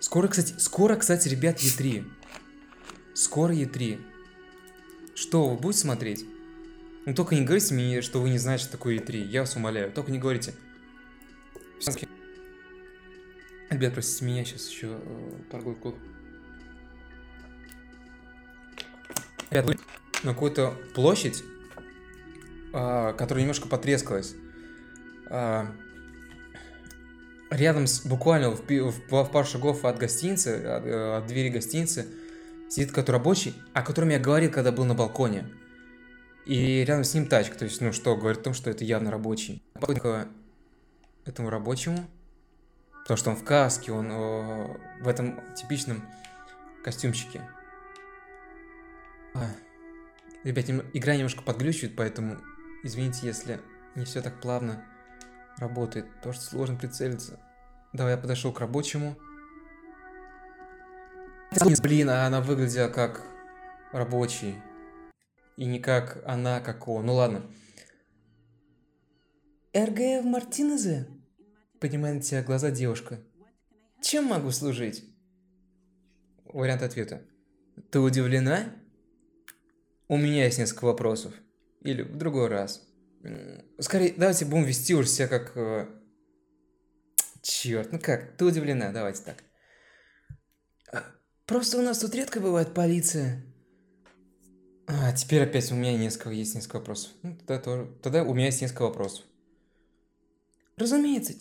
[0.00, 2.04] Скоро, кстати, скоро, кстати, ребят, E3.
[3.14, 4.00] Скоро E3.
[5.14, 6.24] Что, вы будете смотреть?
[7.04, 9.26] Ну, только не говорите мне, что вы не знаете, что такое E3.
[9.26, 9.92] Я вас умоляю.
[9.92, 10.54] Только не говорите.
[13.70, 15.96] Ребят, простите меня, сейчас еще э, торгую код.
[19.50, 21.44] На какую-то площадь,
[22.72, 24.34] э, которая немножко потрескалась.
[25.30, 25.66] Э,
[27.50, 32.06] рядом с, буквально в, в, в пару шагов от гостиницы, от, э, от двери гостиницы,
[32.68, 35.46] сидит какой-то рабочий, о котором я говорил, когда был на балконе.
[36.44, 39.10] И рядом с ним тачка, то есть, ну что, говорит о том, что это явно
[39.10, 39.62] рабочий.
[39.80, 40.28] К
[41.24, 42.08] этому рабочему
[43.06, 46.02] Потому что он в каске, он о, в этом типичном
[46.82, 47.40] костюмчике.
[49.38, 49.50] А,
[50.44, 52.38] ребят, игра немножко подглючивает, поэтому
[52.82, 53.60] извините, если
[53.94, 54.82] не все так плавно
[55.58, 56.06] работает.
[56.22, 57.38] То, что сложно прицелиться.
[57.92, 59.16] Давай я подошел к рабочему.
[61.82, 63.22] Блин, а она выглядела как
[63.92, 64.56] рабочий.
[65.56, 67.06] И не как она, как он.
[67.06, 67.42] Ну ладно.
[69.74, 71.08] РГФ Мартинезе?
[71.78, 73.20] Поднимает на тебя глаза девушка.
[74.00, 75.04] Чем могу служить?
[76.44, 77.22] Вариант ответа.
[77.90, 78.74] Ты удивлена?
[80.08, 81.32] У меня есть несколько вопросов.
[81.82, 82.86] Или в другой раз.
[83.78, 85.56] Скорее, давайте будем вести уже себя как...
[85.56, 85.86] Э,
[87.42, 89.44] Черт, ну как, ты удивлена, давайте так.
[90.92, 91.04] А,
[91.46, 93.44] просто у нас тут редко бывает полиция.
[94.88, 97.12] А, теперь опять у меня несколько, есть несколько вопросов.
[97.22, 99.24] Ну, тогда, тоже, тогда у меня есть несколько вопросов.
[100.76, 101.34] Разумеется,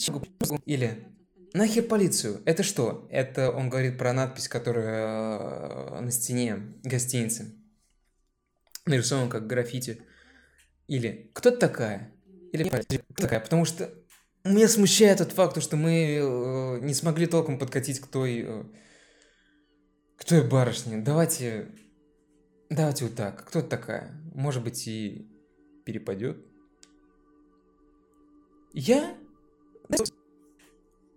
[0.66, 1.08] или
[1.54, 2.42] нахер полицию?
[2.46, 3.08] Это что?
[3.10, 7.56] Это он говорит про надпись, которая э, на стене гостиницы.
[8.86, 10.02] Нарисован как граффити.
[10.88, 12.14] Или кто такая?
[12.52, 13.40] Или кто такая?
[13.40, 13.92] Потому что
[14.44, 18.44] меня смущает тот факт, что мы э, не смогли толком подкатить к той...
[18.46, 18.64] Э,
[20.18, 21.02] к той барышне.
[21.02, 21.72] Давайте...
[22.70, 23.46] Давайте вот так.
[23.48, 24.12] Кто такая?
[24.34, 25.32] Может быть, и
[25.84, 26.38] перепадет?
[28.74, 29.16] Я?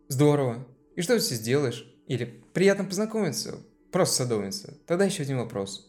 [0.08, 0.66] Здорово.
[0.96, 1.86] И что ты здесь делаешь?
[2.06, 3.58] Или приятно познакомиться?
[3.92, 4.78] Просто садовница.
[4.86, 5.87] Тогда еще один вопрос.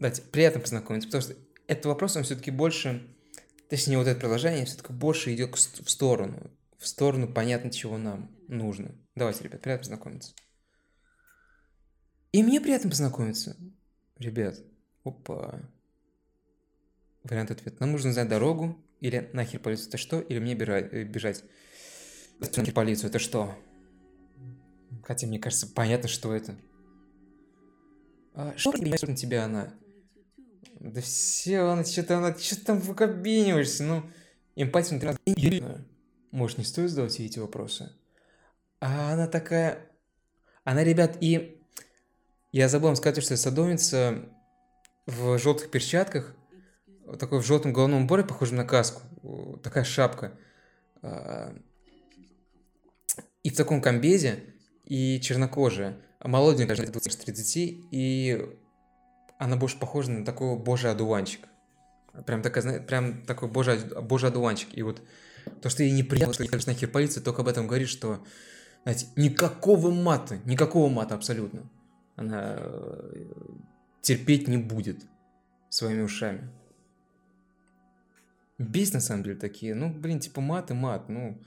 [0.00, 1.34] Дайте, приятно познакомиться, потому что
[1.68, 3.06] этот вопрос, он все-таки больше
[3.70, 6.50] Точнее, вот это приложение все-таки больше идет в сторону.
[6.76, 8.96] В сторону понятно, чего нам нужно.
[9.14, 10.34] Давайте, ребят, приятно познакомиться.
[12.32, 13.56] И мне приятно познакомиться.
[14.18, 14.58] Ребят,
[15.04, 15.62] опа.
[17.22, 17.76] Вариант ответа.
[17.78, 21.44] Нам нужно знать дорогу, или нахер полицию это что, или мне э, бежать.
[22.40, 23.56] Нахер полицию это что?
[25.04, 26.56] Хотя мне кажется, понятно, что это.
[28.34, 29.72] А, что на тебя она?
[30.80, 34.02] Да все, она что-то, она что-то там выкобениваешься, ну...
[34.56, 35.78] Эмпатия внутри нас...
[36.30, 37.92] Может, не стоит задавать ей эти вопросы?
[38.80, 39.86] А она такая...
[40.64, 41.60] Она, ребят, и...
[42.50, 44.24] Я забыл вам сказать, что садовница
[45.06, 46.34] в желтых перчатках,
[47.18, 49.02] такой в желтом головном уборе, похожем на каску,
[49.62, 50.38] такая шапка.
[51.02, 51.54] А,
[53.42, 54.44] и в таком комбезе,
[54.84, 58.58] и чернокожая, молоденькая, 20-30, и
[59.40, 61.48] она больше похожа на такой божий одуванчик.
[62.26, 64.68] Прям, такая, прям такой божий, божий одуванчик.
[64.76, 65.02] И вот
[65.62, 68.22] то, что ей неприятно, что конечно, нахер полиция, только об этом говорит, что,
[68.82, 71.62] знаете, никакого мата, никакого мата абсолютно.
[72.16, 73.24] Она э,
[74.02, 75.06] терпеть не будет
[75.70, 76.50] своими ушами.
[78.58, 79.74] Бесит на самом деле такие.
[79.74, 81.40] Ну, блин, типа мат и мат, ну...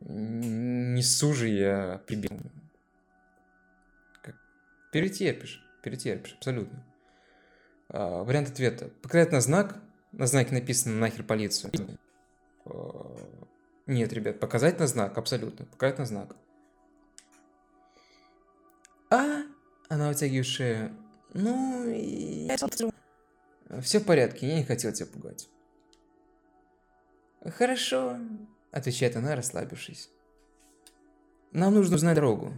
[0.00, 2.40] Не сужи я прибил.
[4.22, 4.34] Как?
[4.90, 6.84] Перетерпишь перетерпишь, абсолютно.
[7.88, 8.88] А, вариант ответа.
[9.02, 9.76] Показать на знак,
[10.12, 11.72] на знаке написано «нахер полицию».
[12.64, 13.16] А,
[13.86, 15.66] нет, ребят, показать на знак, абсолютно.
[15.66, 16.36] Показать на знак.
[19.10, 19.42] А,
[19.88, 20.96] она вытягивает шею.
[21.32, 22.56] Ну, я
[23.80, 25.48] Все в порядке, я не хотел тебя пугать.
[27.44, 28.18] Хорошо,
[28.70, 30.10] отвечает она, расслабившись.
[31.52, 32.52] Нам нужно узнать дорогу.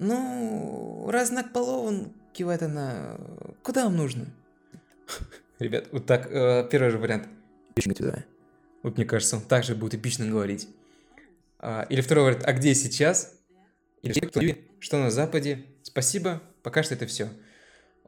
[0.00, 3.18] Ну, раз знак полован, кивает она,
[3.62, 4.26] куда вам нужно?
[5.58, 7.28] Ребят, вот так, э, первый же вариант.
[7.74, 8.24] Туда.
[8.82, 10.68] Вот мне кажется, он также будет эпично говорить.
[11.58, 13.34] А, или второй вариант, а где сейчас?
[14.00, 15.66] Или что на западе?
[15.82, 17.28] Спасибо, пока что это все.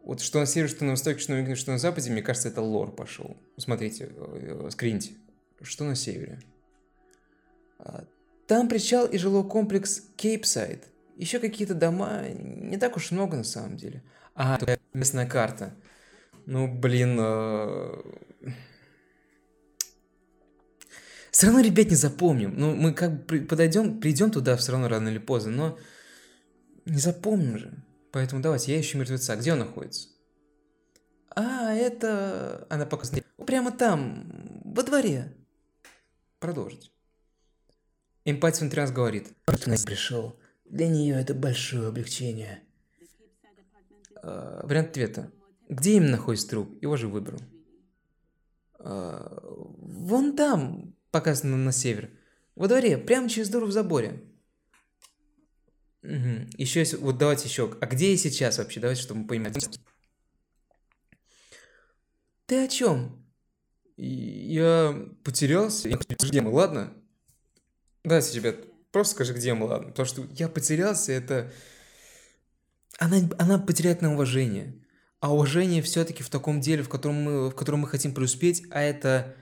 [0.02, 2.48] Вот что на севере, что на востоке, что на юге, что на западе, мне кажется,
[2.48, 3.37] это лор пошел.
[3.59, 5.12] Смотрите, э, скриньте.
[5.61, 6.40] Что на севере?
[7.78, 8.07] А,
[8.46, 10.88] там причал и жилой комплекс Кейпсайд.
[11.16, 14.03] Еще какие-то дома, не так уж много на самом деле.
[14.35, 14.59] А,
[14.92, 15.75] местная карта.
[16.46, 17.18] Ну, блин...
[17.20, 18.03] Э...
[21.31, 22.55] Все равно, ребят, не запомним.
[22.57, 25.79] Ну, мы как бы подойдем, придем туда все равно рано или поздно, но
[26.85, 27.72] не запомним же.
[28.11, 29.37] Поэтому давайте, я ищу мертвеца.
[29.37, 30.09] Где он находится?
[31.35, 32.66] А, это...
[32.68, 33.27] Она показывает.
[33.46, 35.33] Прямо там, во дворе.
[36.38, 36.92] Продолжить.
[38.25, 39.29] Эмпатия внутри нас говорит.
[39.46, 40.38] Пришел.
[40.72, 42.62] Для нее это большое облегчение.
[44.22, 45.30] А, вариант ответа.
[45.68, 46.82] Где именно находится труп?
[46.82, 47.40] Его же выбрал.
[48.78, 52.11] А, вон там, показано на север.
[52.56, 54.24] Во дворе, прямо через дыру в заборе.
[56.04, 56.48] Угу.
[56.56, 57.76] Еще есть, вот давайте еще.
[57.78, 58.80] А где я сейчас вообще?
[58.80, 59.54] Давайте, чтобы мы понимали.
[62.46, 63.22] Ты о чем?
[63.98, 65.90] Я потерялся.
[65.90, 66.94] Мы, ладно?
[68.04, 69.88] Давайте, ребят, Просто скажи, где мы, ладно.
[69.88, 71.50] Потому что я потерялся, это...
[72.98, 74.85] Она, она потеряет на уважение.
[75.18, 78.83] А уважение все-таки в таком деле, в котором, мы, в котором мы хотим преуспеть, а
[78.83, 79.35] это...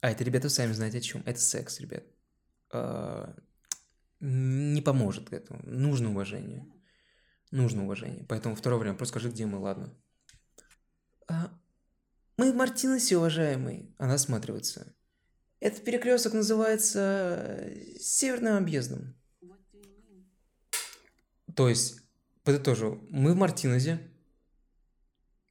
[0.00, 1.22] А это, ребята, сами знаете о чем.
[1.26, 2.04] Это секс, ребят.
[2.70, 3.34] А...
[4.20, 5.60] Не поможет этому.
[5.64, 6.64] Нужно уважение.
[7.50, 8.24] Нужно уважение.
[8.28, 9.92] Поэтому второе время, просто скажи, где мы, ладно.
[11.28, 11.50] А...
[12.36, 13.94] Мы в Мартинесе, уважаемый.
[13.98, 14.95] Она осматривается.
[15.66, 19.16] Этот перекресток называется э, Северным объездом.
[21.56, 22.02] То есть
[22.44, 23.04] подытожу.
[23.10, 23.98] Мы в Мартинезе.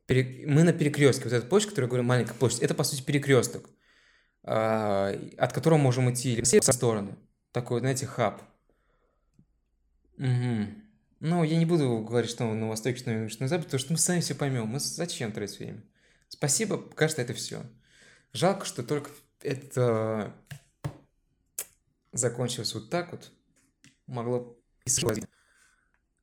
[0.05, 0.47] Пере...
[0.47, 1.25] Мы на перекрестке.
[1.25, 3.69] Вот эта площадь, которую я говорю, маленькая площадь, это, по сути, перекресток,
[4.43, 7.17] а, от которого можем идти или все стороны.
[7.51, 8.41] Такой, знаете, хаб.
[10.17, 10.65] Угу.
[11.19, 14.21] Ну, я не буду говорить, что на востоке, что на западе, потому что мы сами
[14.21, 14.67] все поймем.
[14.67, 15.83] Мы зачем тратить время?
[16.29, 17.63] Спасибо, кажется, это все.
[18.31, 19.09] Жалко, что только
[19.45, 20.35] это
[22.11, 23.31] закончилось вот так вот.
[24.07, 24.57] Могло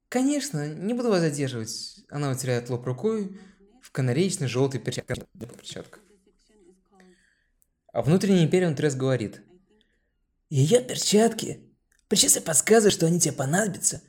[0.08, 2.04] Конечно, не буду вас задерживать.
[2.10, 3.40] Она вытирает лоб рукой
[3.80, 5.26] в канареечной желтой перчатке.
[5.34, 6.00] перчатка.
[7.92, 9.42] А внутренний империум Трес говорит.
[10.50, 11.74] Ее перчатки.
[12.08, 14.02] Причасы подсказывают, что они тебе понадобятся.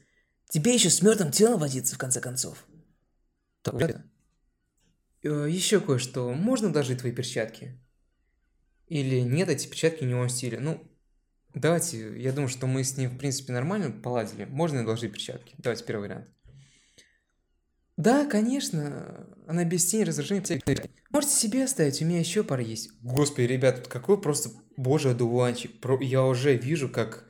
[0.50, 2.66] Тебе еще с мертвым телом возиться, в конце концов.
[3.62, 4.04] Так,
[5.24, 6.34] э, еще кое-что.
[6.34, 7.83] Можно одолжить твои перчатки?
[8.94, 10.60] Или нет, эти перчатки не в стиле?
[10.60, 10.80] Ну,
[11.56, 14.46] давайте, я думаю, что мы с ним, в принципе, нормально поладили.
[14.46, 15.56] Можно одолжить перчатки?
[15.58, 16.28] Давайте первый вариант.
[17.98, 20.62] Да, конечно, она без тени раздражения.
[21.10, 22.92] Можете себе оставить, у меня еще пара есть.
[23.02, 25.72] Господи, ребят, тут какой просто божий одуванчик.
[26.02, 27.28] Я уже вижу, как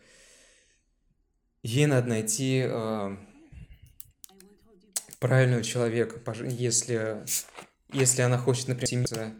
[1.61, 3.17] ей надо найти э,
[5.21, 7.23] правильного человека, если,
[7.93, 9.33] если она хочет, например,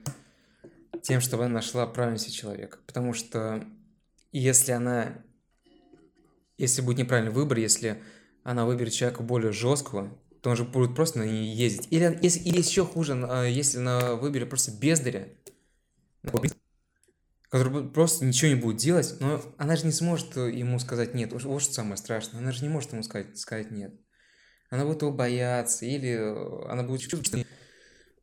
[1.04, 2.80] тем, чтобы она нашла правильного себе человека.
[2.88, 3.64] Потому что
[4.32, 5.24] если она,
[6.58, 8.02] если будет неправильный выбор, если
[8.44, 11.88] она выберет человека более жесткого, то он же будет просто на ней ездить.
[11.92, 13.14] Или, если, или еще хуже,
[13.48, 15.30] если она выберет просто бездаря,
[17.50, 21.32] который просто ничего не будет делать, но она же не сможет ему сказать нет.
[21.34, 22.40] Вот что самое страшное.
[22.40, 23.94] Она же не может ему сказать, сказать нет.
[24.72, 27.46] Она будет его бояться, или э, она будет чувствовать,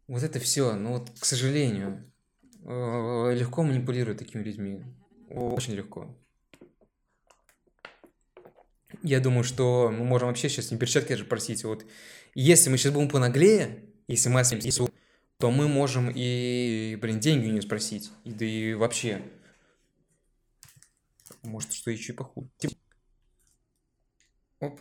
[0.08, 0.74] вот это все.
[0.74, 2.10] Но вот, к сожалению, э,
[2.64, 4.82] легко манипулировать такими людьми.
[5.28, 6.16] Очень легко.
[9.02, 11.64] Я думаю, что мы можем вообще сейчас не перчатки же просить.
[11.64, 11.86] Вот
[12.34, 14.86] если мы сейчас будем понаглее, если мы осмелимся,
[15.38, 18.10] то мы можем и, блин, деньги у нее спросить.
[18.24, 19.22] И, да и вообще.
[21.42, 22.48] Может, что еще и похуже.
[24.58, 24.80] Оп.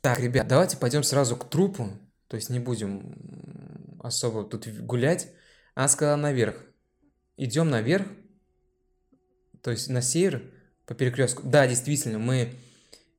[0.00, 1.90] Так, ребят, давайте пойдем сразу к трупу.
[2.26, 5.28] То есть не будем особо тут гулять.
[5.74, 6.71] Она сказала наверх.
[7.36, 8.06] Идем наверх.
[9.62, 10.42] То есть на север
[10.86, 11.42] по перекрестку.
[11.44, 12.54] Да, действительно, мы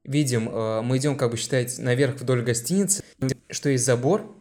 [0.04, 3.04] видим, э, мы идем, как бы считать, наверх вдоль гостиницы,
[3.50, 4.36] что есть забор,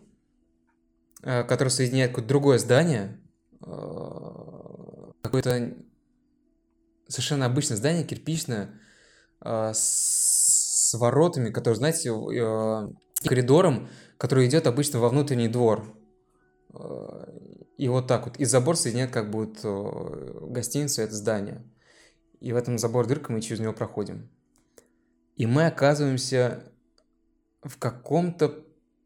[1.25, 3.17] Э, который соединяет какое-то другое здание,
[3.65, 5.73] э, какое-то
[7.07, 8.71] совершенно обычное здание, кирпичное,
[9.45, 12.11] с воротами, которые, знаете,
[13.25, 15.85] коридором, который идет обычно во внутренний двор.
[17.79, 18.39] И вот так вот.
[18.39, 21.63] И забор соединяет как будет гостиницу и это здание.
[22.41, 24.29] И в этом забор дырка, мы через него проходим.
[25.37, 26.65] И мы оказываемся
[27.63, 28.65] в каком-то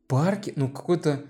[0.09, 1.27] парке, ну, какой-то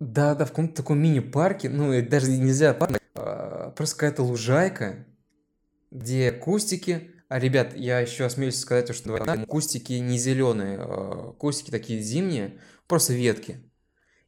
[0.00, 5.06] да, да, в каком-то таком мини-парке, ну, даже нельзя парк, а, просто какая-то лужайка,
[5.92, 12.00] где кустики, а, ребят, я еще осмелюсь сказать, что кустики не зеленые, а, кустики такие
[12.00, 13.62] зимние, просто ветки.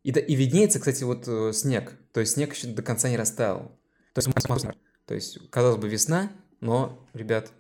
[0.05, 3.17] И, да, и виднеется, кстати, вот э, снег, то есть снег еще до конца не
[3.17, 3.73] растаял.
[4.13, 4.29] То есть,
[5.07, 7.51] то есть казалось бы, весна, но, ребят,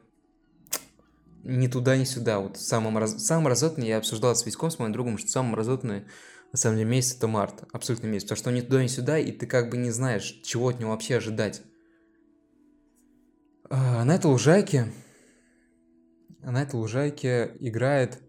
[1.42, 2.40] ни туда, ни сюда.
[2.40, 3.24] Вот самым, раз...
[3.24, 6.04] самым разотный, я обсуждал с Витьком, с моим другом, что самым разотный
[6.52, 9.33] на самом деле месяц это март, абсолютно месяц, потому что ни туда, ни сюда, и
[9.33, 11.62] ты как бы не знаешь, чего от него вообще ожидать.
[13.70, 14.92] А на этой лужайке,
[16.42, 18.20] на этой лужайке играет...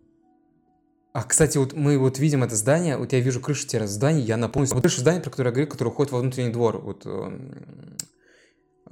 [1.15, 4.36] А, кстати, вот мы вот видим это здание, вот я вижу крышу теперь здания, я
[4.36, 7.95] напомню, вот крыша здания, про которое я говорю, которое уходит во внутренний двор, вот, эм,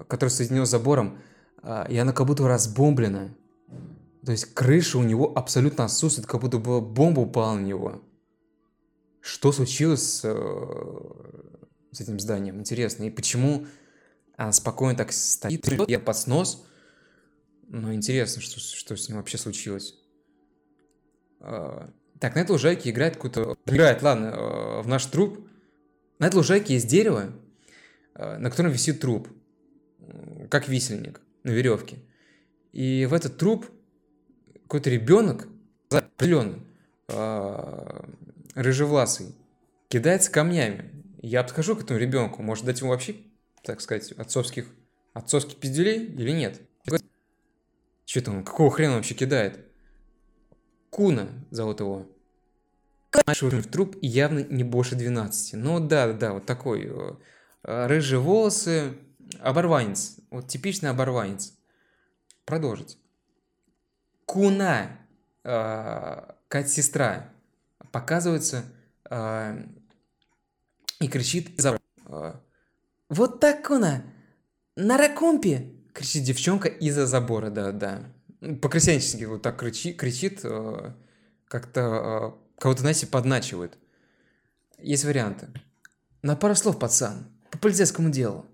[0.08, 1.20] который соединен с забором,
[1.62, 3.36] а, и она как будто разбомблена.
[4.26, 8.02] То есть крыша у него абсолютно отсутствует, как будто бы бомба упала на него.
[9.20, 10.34] Что случилось с, э,
[11.92, 12.58] с этим зданием?
[12.58, 13.04] Интересно.
[13.04, 13.68] И почему
[14.38, 16.66] она спокойно так стоит, я под снос?
[17.68, 19.96] Но интересно, что, что с ним вообще случилось.
[22.24, 23.58] Так, на этой лужайке играет какой-то...
[23.66, 25.46] Играет, ладно, э, в наш труп.
[26.20, 27.34] На этой лужайке есть дерево,
[28.16, 29.28] э, на котором висит труп.
[30.50, 31.98] Как висельник на веревке.
[32.72, 33.66] И в этот труп
[34.54, 35.50] какой-то ребенок,
[35.90, 36.64] определенно,
[38.56, 39.36] рыжевласый,
[39.90, 41.04] кидается камнями.
[41.22, 43.18] Я подхожу к этому ребенку, может дать ему вообще,
[43.64, 44.68] так сказать, отцовских,
[45.12, 46.62] отцовских пизделей или нет?
[48.06, 49.60] Что там, какого хрена вообще кидает?
[50.90, 52.13] Куна зовут его.
[53.14, 55.54] В труп явно не больше 12.
[55.54, 56.92] Ну да, да, вот такой.
[57.64, 58.94] Э, рыжие волосы,
[59.40, 60.18] оборванец.
[60.30, 61.54] Вот типичный оборванец.
[62.46, 62.98] Продолжить.
[64.26, 64.98] Куна,
[65.44, 67.34] э, Кать сестра,
[67.92, 68.66] показывается
[69.06, 69.58] а,
[71.00, 72.40] и кричит за а,
[73.10, 74.04] «Вот так, Куна!
[74.76, 78.02] На ракумпе!» кричит девчонка из-за забора, да-да.
[78.62, 80.96] По-крестьянически вот так кричи, кричит, а,
[81.48, 83.78] как-то кого-то, знаете, подначивает.
[84.80, 85.50] Есть варианты.
[86.22, 88.46] На пару слов, пацан, по полицейскому делу.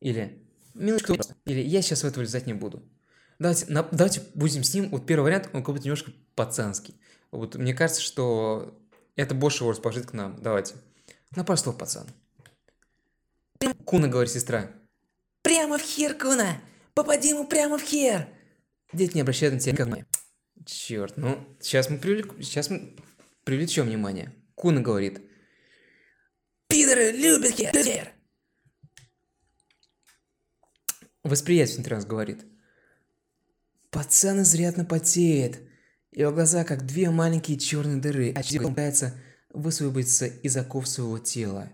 [0.00, 0.42] Или
[0.74, 2.82] «Милочка, или «Я сейчас в это влезать не буду».
[3.38, 6.94] Давайте, на, давайте будем с ним, вот первый вариант, он как будто немножко пацанский.
[7.30, 8.78] Вот мне кажется, что
[9.16, 10.40] это больше его расположит к нам.
[10.40, 10.74] Давайте.
[11.34, 12.06] На пару слов, пацан.
[13.84, 14.70] Куна, говорит сестра.
[15.42, 16.60] Прямо в хер, Куна!
[16.94, 18.28] Попади ему прямо в хер!
[18.92, 20.06] Дети не обращают на тебя внимания.
[20.64, 22.32] Черт, ну, сейчас мы, привлек...
[22.40, 22.96] сейчас мы
[23.44, 24.32] привлечем внимание.
[24.54, 25.20] Куна говорит.
[26.68, 28.12] Пидоры любят хер!
[31.22, 32.44] Восприятельный транс говорит.
[33.90, 35.60] Пацан изрядно потеет.
[36.12, 39.14] Его глаза как две маленькие черные дыры, а через пытается
[39.50, 41.72] высвободиться из оков своего тела.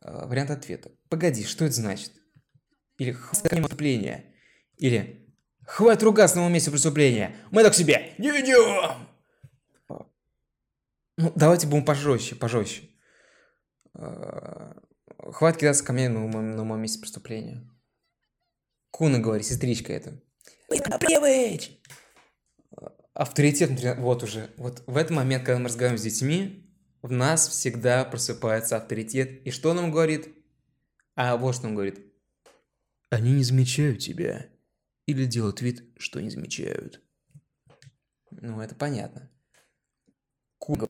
[0.00, 0.92] А, вариант ответа.
[1.08, 2.12] Погоди, что это значит?
[2.98, 4.24] Или хватит преступления.
[4.78, 5.26] Или
[5.66, 7.34] хватит ругаться на месте преступления.
[7.50, 9.08] Мы так себе не идем.
[11.16, 12.90] Ну, давайте будем пожестче, пожестче.
[13.94, 14.76] А,
[15.32, 17.68] хватит кидаться мне на, на моем месте преступления.
[18.90, 20.20] Куна говорит, сестричка это.
[20.68, 21.78] Привыч!
[23.14, 28.04] Авторитет, вот уже, вот в этот момент, когда мы разговариваем с детьми, в нас всегда
[28.04, 29.46] просыпается авторитет.
[29.46, 30.34] И что нам говорит?
[31.14, 32.00] А вот что он говорит.
[33.08, 34.48] Они не замечают тебя.
[35.06, 37.00] Или делают вид, что не замечают.
[38.30, 39.30] Ну, это понятно.
[40.58, 40.86] Куна.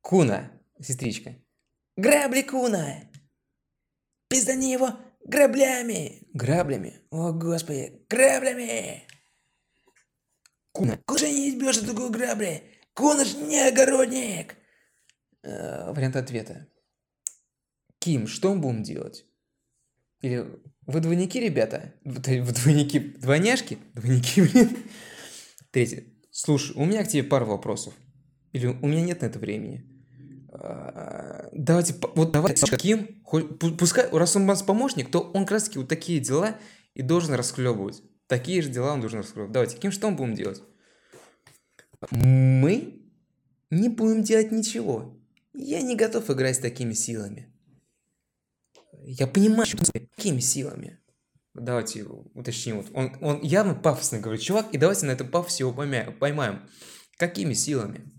[0.00, 0.50] Куна,
[0.80, 1.34] сестричка.
[1.96, 3.10] Грабли Куна!
[4.28, 4.90] Пиздани его
[5.26, 6.22] Граблями!
[6.34, 7.00] Граблями?
[7.10, 9.02] О, господи, граблями!
[10.70, 10.98] Куна.
[11.04, 12.62] Куда не избьешь такую грабли?
[12.94, 14.54] Куна ж не огородник!
[15.42, 16.68] Э, вариант ответа.
[17.98, 19.26] Ким, что мы будем делать?
[20.20, 20.46] Или
[20.86, 21.94] вы двойники, ребята?
[22.04, 22.20] Вы
[22.52, 23.78] двойники, двойняшки?
[23.94, 24.76] Двойники, блин.
[25.72, 26.04] Третье.
[26.38, 27.94] Слушай, у меня к тебе пару вопросов.
[28.52, 29.86] Или у меня нет на это времени.
[30.52, 33.22] А, давайте, вот давайте каким,
[33.78, 36.58] пускай, раз он у нас помощник, то он как раз таки вот такие дела
[36.92, 38.02] и должен расхлебывать.
[38.26, 39.52] Такие же дела он должен расхлебывать.
[39.52, 40.62] Давайте, каким что мы будем делать?
[42.10, 43.00] Мы
[43.70, 45.18] не будем делать ничего.
[45.54, 47.50] Я не готов играть с такими силами.
[48.92, 50.98] Я понимаю, что с такими силами.
[51.60, 52.82] Давайте уточним.
[52.82, 56.68] Вот он, он явно пафосно говорит, чувак, и давайте на этом пафосе его поймаем.
[57.18, 58.12] Какими силами?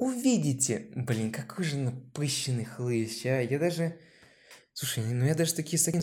[0.00, 0.90] увидите.
[0.94, 3.40] Блин, какой же напыщенный хлыщ, а.
[3.42, 4.00] Я даже...
[4.72, 6.00] Слушай, ну я даже такие с таким...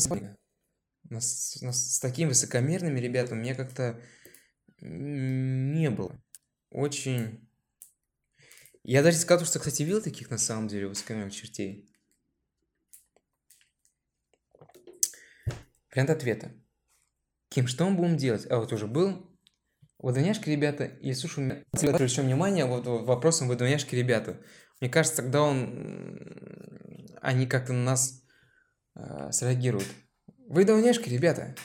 [1.09, 3.99] Нас, нас с такими высокомерными ребятами мне как-то
[4.79, 6.21] не было.
[6.69, 7.49] Очень...
[8.83, 11.86] Я даже сказал, что, кстати, видел таких на самом деле высокомерных чертей.
[15.97, 16.51] Вариант ответа.
[17.49, 18.45] Ким, что мы будем делать?
[18.51, 19.35] А вот уже был
[19.97, 24.39] Водоняшки, ребята, и слушай, меня привлечем внимание вот вопросом водоняшки, ребята.
[24.79, 28.21] Мне кажется, тогда он, они как-то на нас
[28.93, 29.87] э, среагируют.
[30.47, 31.55] Вы водоняшки, ребята.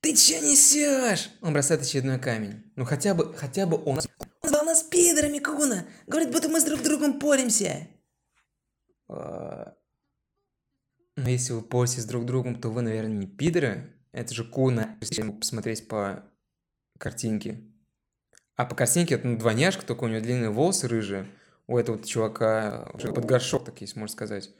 [0.00, 1.30] Ты че несешь?
[1.40, 2.72] Он бросает очередной камень.
[2.76, 3.98] Ну хотя бы, хотя бы он...
[4.40, 5.84] Он звал нас пидорами, Куна.
[6.06, 7.88] Говорит, будто мы с друг другом поримся.
[11.16, 13.94] Но если вы поретесь друг другом, то вы, наверное, не пидоры.
[14.12, 14.96] Это же Куна.
[15.00, 16.24] Если посмотреть по
[16.98, 17.70] картинки.
[18.56, 21.28] А по картинке это ну, двойняшка, только у него длинные волосы рыжие.
[21.66, 24.50] У этого чувака уже под горшок, так есть, можно сказать.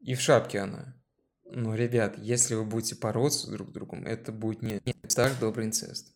[0.00, 0.96] И в шапке она.
[1.44, 5.66] Но, ребят, если вы будете бороться друг с другом, это будет не, не старый добрый
[5.66, 6.14] инцест.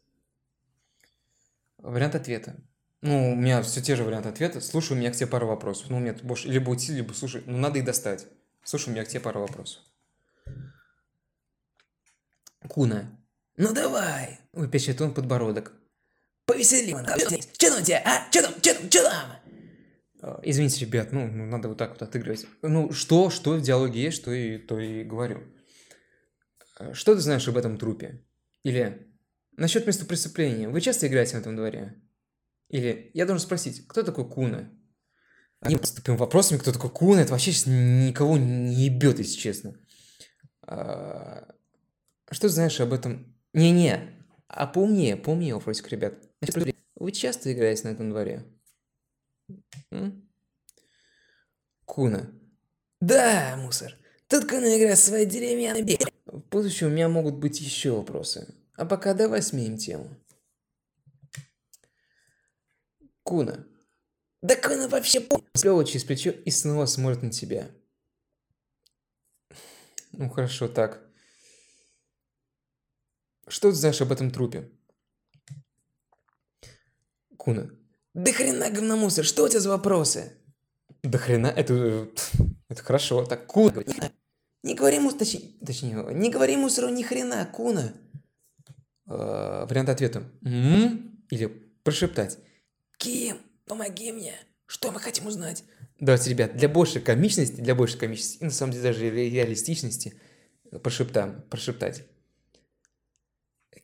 [1.79, 2.57] Вариант ответа.
[3.03, 4.61] Ну, у меня все те же варианты ответа.
[4.61, 5.91] Слушай, у меня к тебе пару вопросов.
[5.91, 7.43] Ну, у меня больше либо уйти, либо слушай.
[7.47, 8.27] Ну, надо их достать.
[8.67, 9.81] Слушай, у меня к тебе пару вопросов.
[12.69, 13.17] Куна,
[13.57, 15.73] ну давай, выпечет он подбородок.
[16.47, 16.91] Повесели,
[17.57, 18.29] Че там у тебя, а?
[18.33, 19.37] Че там, че там, че там?
[20.21, 22.45] А, извините, ребят, ну, ну надо вот так вот отыгрывать.
[22.63, 25.45] Ну, что, что в диалоге есть, что и, то и говорю.
[26.77, 28.27] А, что ты знаешь об этом трупе?
[28.65, 29.17] Или
[29.53, 30.69] насчет места преступления.
[30.69, 32.03] Вы часто играете на этом дворе?
[32.69, 34.73] Или я должен спросить, кто такой Куна?
[35.61, 39.75] Они поступим вопросами, кто такой Куна, это вообще сейчас никого не ебет, если честно.
[40.63, 41.49] А,
[42.31, 46.15] что ты знаешь об этом не-не, а поумнее, поумнее вопросик, ребят.
[46.95, 48.45] Вы часто играете на этом дворе?
[49.91, 50.29] М?
[51.85, 52.31] Куна.
[53.01, 53.95] Да, мусор.
[54.29, 58.55] Тут Куна играет в своей деревянной В будущем у меня могут быть еще вопросы.
[58.75, 60.17] А пока давай сменим тему.
[63.23, 63.67] Куна.
[64.43, 65.27] Да Куна вообще.
[65.55, 67.71] Сплёвывает через плечо и снова смотрит на тебя.
[70.13, 71.03] Ну хорошо, так.
[73.49, 74.71] Что ты знаешь об этом трупе?
[77.37, 77.71] Куна.
[78.15, 80.33] Да хрена говномусор, что у тебя за вопросы?
[81.03, 81.75] Да хрена, это...
[81.75, 82.07] э,
[82.69, 83.25] Это хорошо.
[83.25, 83.83] Так, Куна.
[84.63, 87.93] Не говори мусору, точнее, точнее, не говори мусору ни хрена, Куна.
[89.07, 90.25] Э, Вариант ответа.
[90.45, 91.47] «М?» Или
[91.85, 92.39] прошептать.
[92.99, 94.35] Ким, помоги мне.
[94.67, 95.65] Что мы хотим узнать?
[96.01, 100.21] Давайте, ребят, для большей комичности, для большей комичности, и на самом деле даже ре- реалистичности,
[100.71, 102.05] э, прошептам, прошептать.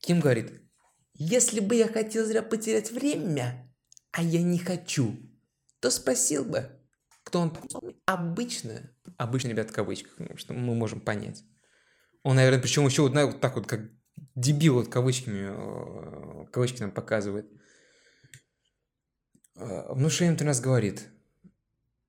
[0.01, 0.61] Ким говорит,
[1.15, 3.73] Если бы я хотел зря потерять время,
[4.11, 5.17] а я не хочу,
[5.81, 6.69] то спросил бы,
[7.23, 7.57] кто он
[8.07, 8.91] обычно.
[9.17, 11.45] обычно, ребят, в кавычках, ну, что мы можем понять.
[12.25, 13.81] Он, наверное, причем еще вот так вот, как
[14.35, 17.47] дебил вот кавычками, э, кавычки нам показывает.
[19.63, 21.09] Э, Внушением ты нас говорит,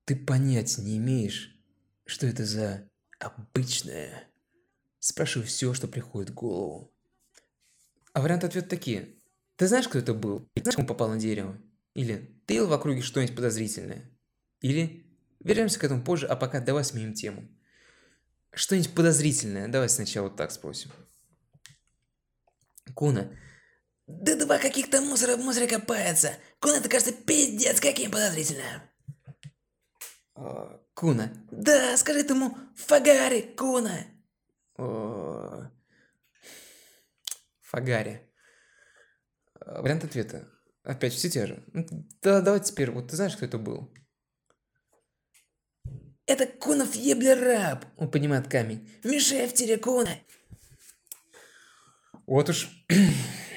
[0.05, 1.55] ты понять не имеешь,
[2.05, 2.89] что это за
[3.19, 4.23] обычное.
[4.99, 6.93] Спрашивай все, что приходит в голову.
[8.13, 9.15] А варианты ответа такие.
[9.55, 10.49] Ты знаешь, кто это был?
[10.55, 11.57] Знаешь, как он попал на дерево?
[11.93, 14.09] Или ты видел в округе что-нибудь подозрительное?
[14.61, 15.05] Или
[15.39, 17.47] вернемся к этому позже, а пока давай сменим тему.
[18.51, 19.67] Что-нибудь подозрительное?
[19.67, 20.91] Давай сначала вот так спросим.
[22.93, 23.31] Куна,
[24.07, 26.33] Да два каких-то мусора в мусоре копается.
[26.63, 28.81] Куна, это кажется пиздец каким подозрительным.
[30.37, 34.05] э, Куна, Да, скажи ты ему, Фагари, Куна.
[34.77, 35.61] э,
[37.63, 38.31] Фагари.
[39.59, 40.47] Э, Вариант ответа.
[40.83, 41.63] Опять все те же.
[41.73, 41.85] Ну,
[42.21, 43.93] Да, давай теперь, вот ты знаешь, кто это был?
[46.25, 47.83] Это Кунов еблераб.
[47.97, 48.89] Он поднимает камень.
[49.03, 50.17] Мишель в теле Куна.
[52.25, 52.69] Вот уж...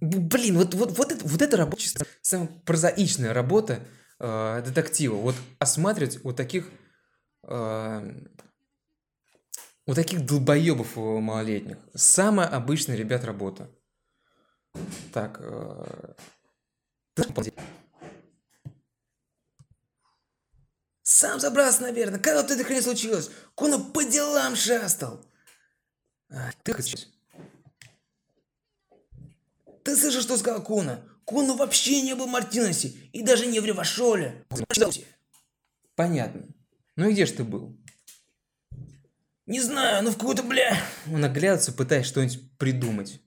[0.00, 1.82] Блин, вот, вот, вот, это, вот это работа,
[2.22, 3.80] самая прозаичная работа
[4.18, 5.14] э, детектива.
[5.16, 6.68] Вот осматривать вот таких...
[7.44, 8.12] э,
[9.86, 11.78] вот таких долбоебов малолетних.
[11.94, 13.70] Самая обычная, ребят, работа.
[15.12, 15.38] Так.
[15.40, 16.14] э,
[21.02, 22.20] Сам забрался, наверное.
[22.20, 23.30] Когда вот это хрень случилось?
[23.54, 25.24] Куна по делам шастал.
[26.30, 27.08] а, Ты хочешь?
[29.88, 31.02] Ты слышал, что сказал Куна?
[31.24, 34.44] Куна вообще не был в Мартинесе и даже не в Ревашоле.
[35.94, 36.46] Понятно.
[36.96, 37.74] Ну и где ж ты был?
[39.46, 40.78] Не знаю, ну в какую-то, бля,
[41.10, 43.22] Он оглядывается, пытаясь что-нибудь придумать.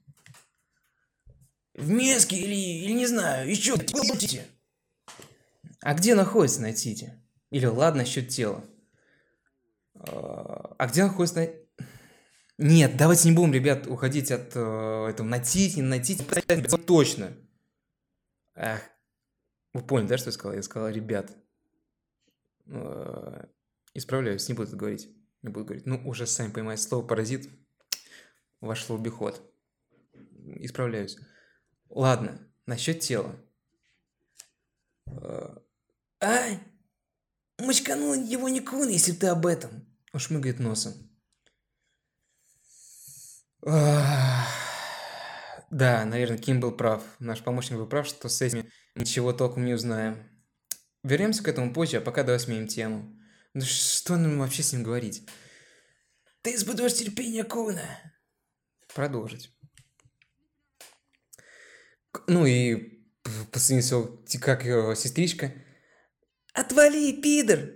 [1.74, 4.46] в Меске или, или не знаю, еще где
[5.80, 7.20] А где находится Найтити?
[7.50, 8.64] Или ладно, насчет тела.
[9.96, 11.61] А а где находится Най-
[12.62, 16.24] Нет, давайте не будем, ребят, уходить от э, этого Найтити, не Найтити.
[16.86, 17.32] Точно.
[18.54, 18.80] Ах,
[19.74, 20.56] вы поняли, да, что я сказал?
[20.56, 21.30] Я сказал, ребят.
[22.66, 23.46] Э,
[23.94, 25.08] Исправляюсь, не буду это говорить.
[25.42, 25.86] Не буду говорить.
[25.86, 27.48] Ну, уже сами понимаете, слово паразит
[28.60, 29.42] вошло в обиход.
[30.44, 31.18] Исправляюсь.
[31.88, 33.36] Ладно, насчет тела.
[35.06, 35.56] Э,
[36.20, 36.60] Ай,
[37.58, 39.84] мочканул его не Куна, если ты об этом.
[40.12, 40.94] Он шмыгает носом.
[43.62, 44.44] Да,
[46.04, 47.02] наверное, Ким был прав.
[47.18, 50.28] Наш помощник был прав, что с этим ничего толком не узнаем.
[51.02, 53.18] Вернемся к этому позже, а пока давай сменим тему.
[53.54, 55.26] Ну что нам вообще с ним говорить?
[56.42, 57.82] Ты испытываешь терпение Куна.
[58.94, 59.50] Продолжить.
[62.26, 63.02] Ну и
[63.52, 65.52] по сравнению как ее сестричка,
[66.54, 67.70] Отвали, пидор.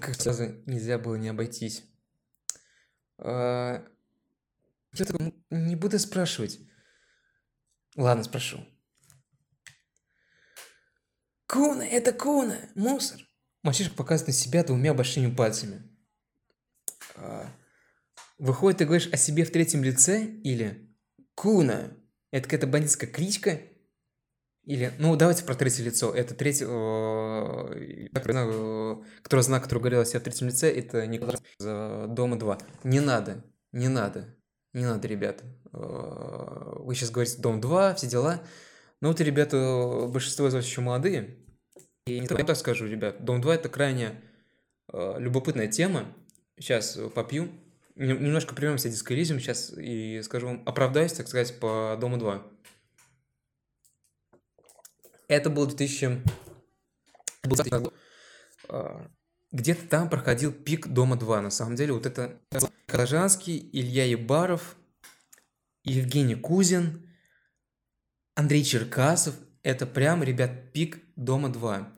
[0.00, 1.84] как сразу нельзя было не обойтись.
[3.18, 3.84] А,
[4.94, 6.60] Я так м, не буду спрашивать.
[7.96, 8.64] Ладно, спрошу.
[11.46, 13.20] Куна, это Куна, мусор.
[13.62, 15.82] Мальчишка показывает на себя двумя большими пальцами.
[17.16, 17.46] А,
[18.38, 20.24] Выходит, ты говоришь о себе в третьем лице?
[20.24, 20.96] Или
[21.34, 21.92] Куна?
[22.30, 23.60] Это какая-то бандитская кличка?
[24.64, 26.14] Или, ну, давайте про третье лицо.
[26.14, 26.66] Это третье...
[26.66, 32.38] э, знаю, э, знак, который говорил о себе в третьем лице, это Николай э, Дома
[32.38, 32.58] 2.
[32.84, 34.36] Не надо, не надо,
[34.72, 35.44] не надо, ребята.
[35.72, 38.42] Э, Вы сейчас говорите Дом 2, все дела.
[39.00, 41.38] Но вот, и ребята, большинство из вас еще молодые.
[42.06, 43.24] И не только так скажу, ребят.
[43.24, 44.20] Дом 2 это крайне
[44.92, 46.06] э, любопытная тема.
[46.58, 47.50] Сейчас э, попью.
[47.96, 52.42] Нем- Немножко примемся дискоризм сейчас и скажу вам, оправдаюсь, так сказать, по Дому 2.
[55.28, 56.22] Это был 2000...
[59.52, 61.42] Где-то там проходил пик Дома 2.
[61.42, 62.40] На самом деле, вот это
[62.86, 64.76] Калажанский, Илья Ебаров,
[65.84, 67.08] Евгений Кузин,
[68.34, 69.34] Андрей Черкасов.
[69.62, 71.92] это прям, ребят, пик Дома 2.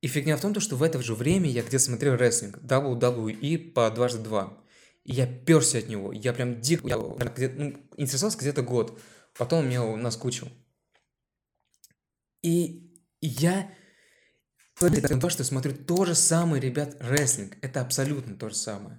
[0.00, 3.72] И фигня в том, то, что в это же время я где смотрел рестлинг WWE
[3.72, 4.58] по дважды два.
[5.04, 6.12] И я перся от него.
[6.12, 6.88] Я прям дико...
[6.88, 8.98] Я, где, ну, интересовался где-то год.
[9.36, 10.48] Потом меня наскучил.
[12.42, 13.70] И я...
[14.80, 17.56] То, что смотрю то же самое, ребят, рестлинг.
[17.60, 18.98] Это абсолютно то же самое.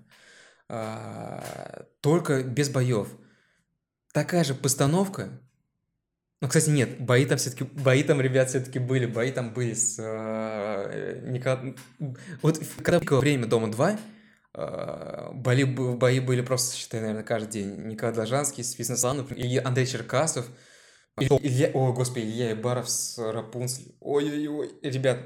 [0.70, 3.08] А, только без боев.
[4.14, 5.42] Такая же постановка,
[6.42, 9.98] ну, кстати, нет, бои там все-таки, бои там, ребят, все-таки были, бои там были с...
[10.00, 11.76] Э, Николай...
[12.42, 14.00] Вот когда было время Дома 2,
[14.56, 17.88] э, бои, бои были просто, считай, наверное, каждый день.
[17.88, 20.48] Николай Должанский, Свистна Сланов, и Андрей Черкасов,
[21.20, 23.96] Илья, о, господи, Илья Ибаров с Рапунцель.
[24.00, 25.20] Ой-ой-ой, ребят,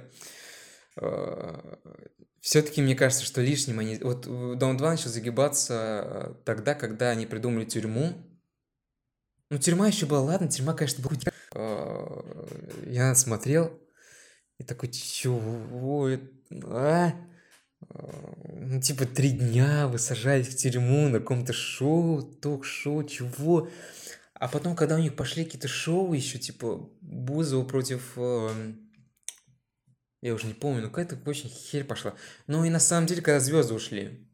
[2.41, 3.97] все-таки мне кажется, что лишним они...
[3.97, 4.21] Вот
[4.57, 8.13] Дом 2 начал загибаться тогда, когда они придумали тюрьму,
[9.51, 11.17] ну, тюрьма еще была, ладно, тюрьма, конечно, была...
[11.53, 12.47] А,
[12.87, 13.79] я смотрел
[14.57, 16.27] и такой, чего это?
[16.65, 17.13] А?
[17.89, 23.69] Ну, типа, три дня вы сажаете в тюрьму на каком-то шоу, ток-шоу, чего?
[24.33, 28.13] А потом, когда у них пошли какие-то шоу еще, типа, Бузова против...
[28.17, 28.49] Э,
[30.25, 32.15] я уже не помню, ну какая-то очень херь пошла.
[32.47, 34.27] Ну и на самом деле, когда звезды ушли,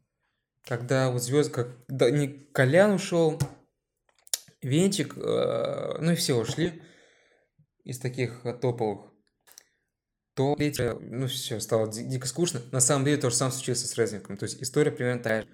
[0.64, 3.38] когда вот звезды, как да, не Колян ушел,
[4.62, 6.80] Венчик, э, ну и все ушли
[7.84, 9.12] из таких э, топовых,
[10.34, 12.62] то ну все, стало дико скучно.
[12.70, 14.38] На самом деле то же самое случилось с рестлингом.
[14.38, 15.48] То есть история примерно та же.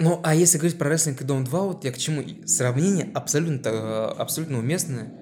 [0.00, 2.24] Ну, а если говорить про рестлинг и Дом 2, вот я к чему?
[2.46, 5.12] Сравнение абсолютно, э, абсолютно уместное,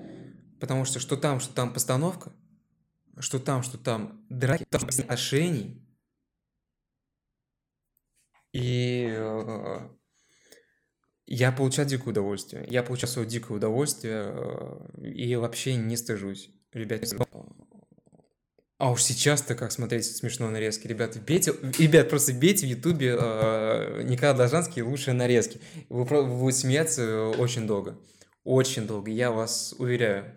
[0.58, 2.32] потому что что там, что там постановка,
[3.18, 5.82] что там, что там драки, там отношений.
[8.52, 9.04] И
[11.26, 12.66] я получал дикое удовольствие.
[12.68, 16.50] Я получал свое дикое удовольствие э, и вообще не стыжусь.
[16.72, 17.02] Ребят,
[18.78, 20.86] а уж сейчас-то как смотреть смешно нарезки.
[20.86, 25.60] Ребята, бейте, ребят, просто бейте в ютубе э, Николай Должанский лучшие нарезки.
[25.88, 27.98] Вы, вы будете смеяться очень долго.
[28.44, 30.32] Очень долго, я вас уверяю.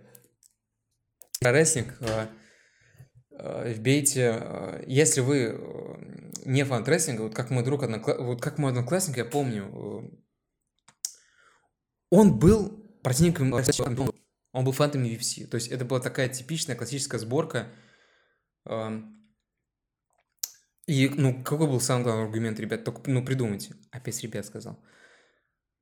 [1.41, 2.27] Про рестлинг э, э,
[3.39, 6.83] вбейте, э, если вы э, не фан
[7.17, 8.15] вот как мой друг, однокла...
[8.15, 10.11] вот как мой одноклассник, я помню,
[12.09, 12.69] он был
[13.03, 13.53] противником
[14.51, 15.45] он был фантом UFC.
[15.45, 17.67] То есть это была такая типичная классическая сборка.
[20.87, 22.83] И, ну, какой был самый главный аргумент, ребят?
[22.83, 23.75] Только, ну, придумайте.
[23.91, 24.83] Опять ребят сказал.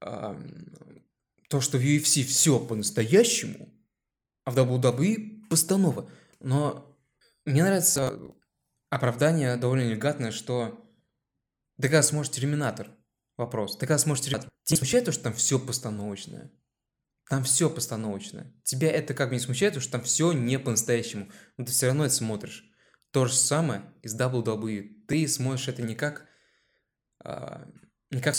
[0.02, 3.74] То, что в UFC все по-настоящему,
[4.44, 6.10] а в WWE постанова.
[6.42, 6.87] Но
[7.48, 8.20] мне нравится
[8.90, 10.86] оправдание довольно элегантное, что
[11.78, 12.92] да когда сможешь Терминатор,
[13.38, 13.78] Вопрос.
[13.78, 16.52] Ты когда сможешь решать, тебя не смущает то, что там все постановочное?
[17.30, 18.52] Там все постановочное.
[18.64, 21.30] Тебя это как бы не смущает, потому что там все не по-настоящему.
[21.56, 22.66] Но ты все равно это смотришь.
[23.12, 25.06] То же самое из WWE.
[25.08, 26.28] Ты смотришь это не как,
[27.24, 27.68] а,
[28.10, 28.36] не как,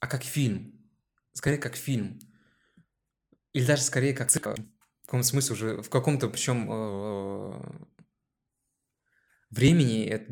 [0.00, 0.90] а как фильм.
[1.32, 2.20] Скорее как фильм.
[3.54, 7.62] Или даже скорее как в каком смысле уже, в каком-то, причем э,
[9.54, 10.30] времени это,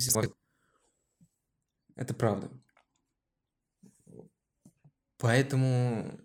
[1.96, 2.50] это правда.
[5.18, 6.20] Поэтому,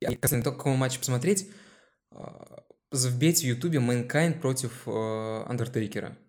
[0.00, 1.50] я касательно того, какого матча посмотреть,
[2.12, 6.10] а, вбейте в ютубе Mankind против Андертейкера.
[6.10, 6.24] Э,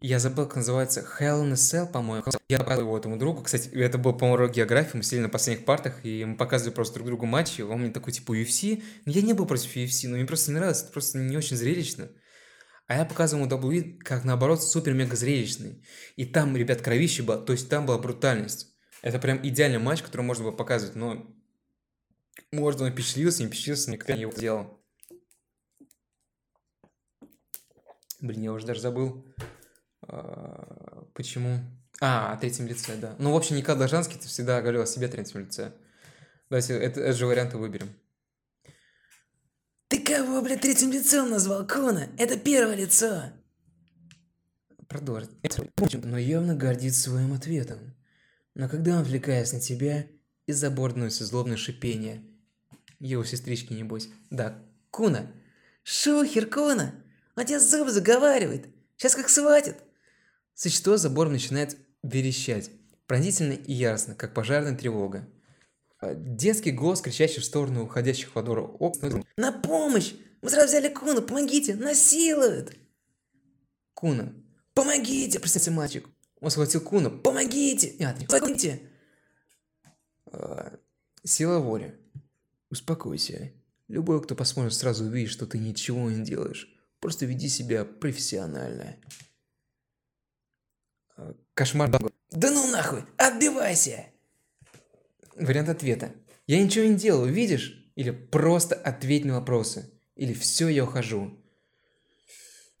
[0.00, 2.24] я забыл, как называется, Hell in a Cell, по-моему.
[2.48, 3.42] Я показывал его этому другу.
[3.42, 4.96] Кстати, это был, по-моему, географии.
[4.98, 7.62] Мы сидели на последних партах, и мы показывали просто друг другу матчи.
[7.62, 8.82] Он мне такой, типа, UFC.
[9.06, 10.84] Но я не был против UFC, но мне просто не нравится.
[10.84, 12.10] Это просто не очень зрелищно.
[12.86, 15.84] А я показывал ему WWE как, наоборот, супер-мега зрелищный.
[16.14, 17.38] И там, ребят, кровище было.
[17.38, 18.74] То есть там была брутальность.
[19.02, 21.26] Это прям идеальный матч, который можно было показывать, но
[22.52, 24.80] может он впечатлился, не впечатлился, никогда не его делал.
[28.20, 29.26] Блин, я уже даже забыл.
[30.02, 31.60] А, почему?
[32.00, 33.14] А, о третьем лице, да.
[33.18, 35.72] Ну, в общем, Николай Должанский ты всегда говорил о себе третьем лице.
[36.48, 37.90] Давайте это, это же варианты выберем.
[40.06, 42.08] Кого, блядь, третьим лицом назвал, Кона?
[42.16, 43.24] Это первое лицо.
[44.86, 45.30] Продолжит.
[46.04, 47.78] Но явно гордится своим ответом.
[48.54, 50.06] Но когда он, отвлекаясь на тебя,
[50.46, 52.22] из-за борднуется злобное шипение.
[53.00, 54.08] Его сестрички, небось.
[54.30, 55.26] Да, Куна.
[55.82, 56.94] Шухер, Куна!
[57.34, 58.68] Он тебя зубы заговаривает.
[58.96, 59.76] Сейчас как схватит.
[60.54, 62.70] Существо за бором начинает верещать.
[63.08, 65.28] Пронзительно и яростно, как пожарная тревога.
[66.06, 69.24] А детский голос, кричащий в сторону уходящих во двор окна.
[69.36, 70.14] На помощь!
[70.40, 71.74] Мы сразу взяли Куна, помогите!
[71.74, 72.76] Насилуют!
[73.94, 74.32] Куна.
[74.72, 76.08] Помогите, простите, мальчик.
[76.40, 77.10] Он схватил Куна.
[77.10, 77.96] Помогите!
[77.98, 78.82] Нет, не помогите!
[80.26, 80.78] А,
[81.24, 81.98] сила воли.
[82.70, 83.50] Успокойся.
[83.88, 86.72] Любой, кто посмотрит, сразу увидит, что ты ничего не делаешь.
[87.00, 88.96] Просто веди себя профессионально.
[91.54, 91.90] Кошмар.
[92.30, 94.06] Да ну нахуй, отбивайся!
[95.38, 96.12] Вариант ответа.
[96.46, 97.92] Я ничего не делаю, видишь?
[97.94, 99.92] Или просто ответь на вопросы.
[100.14, 101.38] Или все, я ухожу.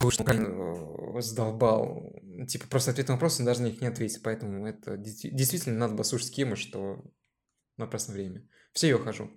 [0.00, 2.12] Э, Сдолбал.
[2.48, 4.22] Типа просто ответ на вопросы, даже на них не ответить.
[4.22, 7.04] Поэтому это действительно надо было слушать схему, что
[7.76, 8.48] напрасно время.
[8.72, 9.30] Все, я ухожу.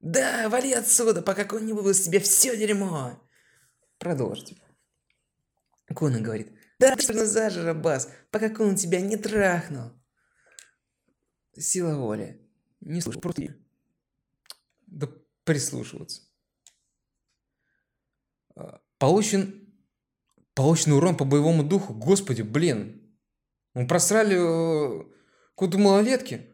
[0.00, 3.20] Да, вали отсюда, пока он не вывез себе все дерьмо.
[3.98, 4.56] Продолжите.
[5.94, 6.52] Кона говорит.
[6.78, 9.92] Да, что зажиро, Бас, пока он тебя не трахнул.
[11.60, 12.40] Сила воли.
[12.80, 13.54] Не слушай, просто...
[14.86, 15.08] Да
[15.44, 16.22] прислушиваться.
[18.56, 19.66] А, получен...
[20.54, 21.94] Получен урон по боевому духу.
[21.94, 23.00] Господи, блин.
[23.74, 25.04] Мы просрали э,
[25.54, 26.50] куда малолетки.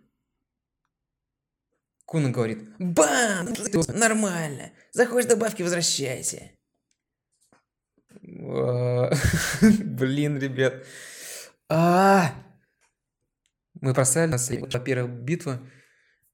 [2.04, 3.48] Куна говорит, бам,
[3.88, 6.52] нормально, заходишь добавки, возвращайся.
[8.22, 9.10] А,
[9.62, 10.84] блин, ребят.
[11.68, 12.45] А,
[13.86, 15.60] мы просрали нас, во-первых, битва.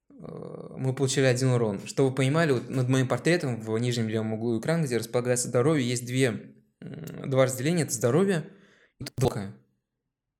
[0.08, 1.86] Э, мы получили один урон.
[1.86, 5.86] Чтобы вы понимали, вот над моим портретом в нижнем левом углу экрана, где располагается здоровье,
[5.86, 7.82] есть две, два разделения.
[7.82, 8.48] Это здоровье
[9.00, 9.54] и блока.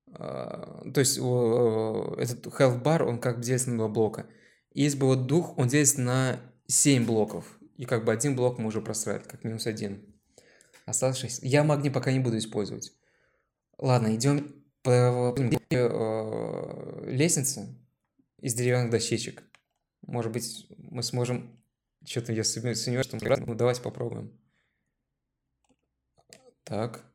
[0.07, 4.25] А, то есть этот health bar, он как бы делится на два блока.
[4.73, 7.45] Есть бы вот дух, он делится на 7 блоков.
[7.77, 10.03] И как бы один блок мы уже просрали, как минус один.
[10.87, 11.43] Осталось 6.
[11.43, 12.91] Я магний пока не буду использовать.
[13.77, 17.67] Ладно, идем э, лестнице
[18.39, 19.43] из деревянных дощечек.
[20.01, 21.59] Может быть, мы сможем...
[22.05, 23.45] Что-то я сомневаюсь, что мы...
[23.45, 24.37] Ну, давайте попробуем.
[26.65, 27.05] Так.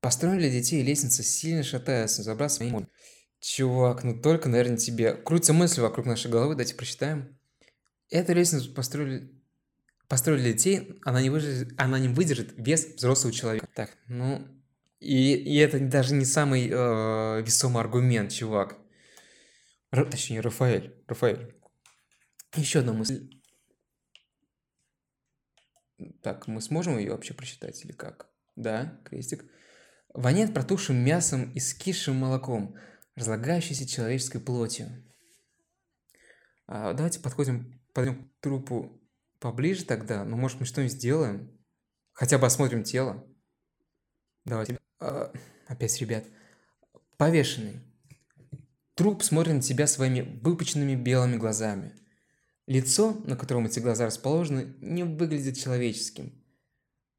[0.00, 2.86] Построим для детей лестница сильно шатается, забраться в
[3.40, 5.14] Чувак, ну только, наверное, тебе.
[5.14, 7.38] Крутится мысль вокруг нашей головы, давайте прочитаем.
[8.10, 9.30] Эту лестницу построили,
[10.08, 13.68] построили детей, она не, выдержит, она не выдержит вес взрослого человека.
[13.74, 14.44] Так, ну...
[15.00, 18.78] И, и это даже не самый э, весомый аргумент, чувак.
[19.92, 21.02] Р, точнее, Рафаэль.
[21.06, 21.54] Рафаэль.
[22.56, 23.30] Еще одна мысль.
[26.22, 28.28] Так, мы сможем ее вообще прочитать или как?
[28.56, 29.44] Да, крестик.
[30.14, 32.76] Воняет протухшим мясом и скисшим молоком
[33.14, 35.04] разлагающейся человеческой плотью.
[36.66, 39.00] А, давайте подходим, подойдем к трупу
[39.40, 40.24] поближе тогда.
[40.24, 41.58] Ну, может, мы что-нибудь сделаем?
[42.12, 43.24] Хотя бы осмотрим тело.
[44.44, 44.77] Давайте.
[45.00, 45.32] А,
[45.66, 46.24] опять, ребят.
[47.16, 47.80] Повешенный.
[48.94, 51.94] Труп смотрит на тебя своими выпученными белыми глазами.
[52.66, 56.44] Лицо, на котором эти глаза расположены, не выглядит человеческим.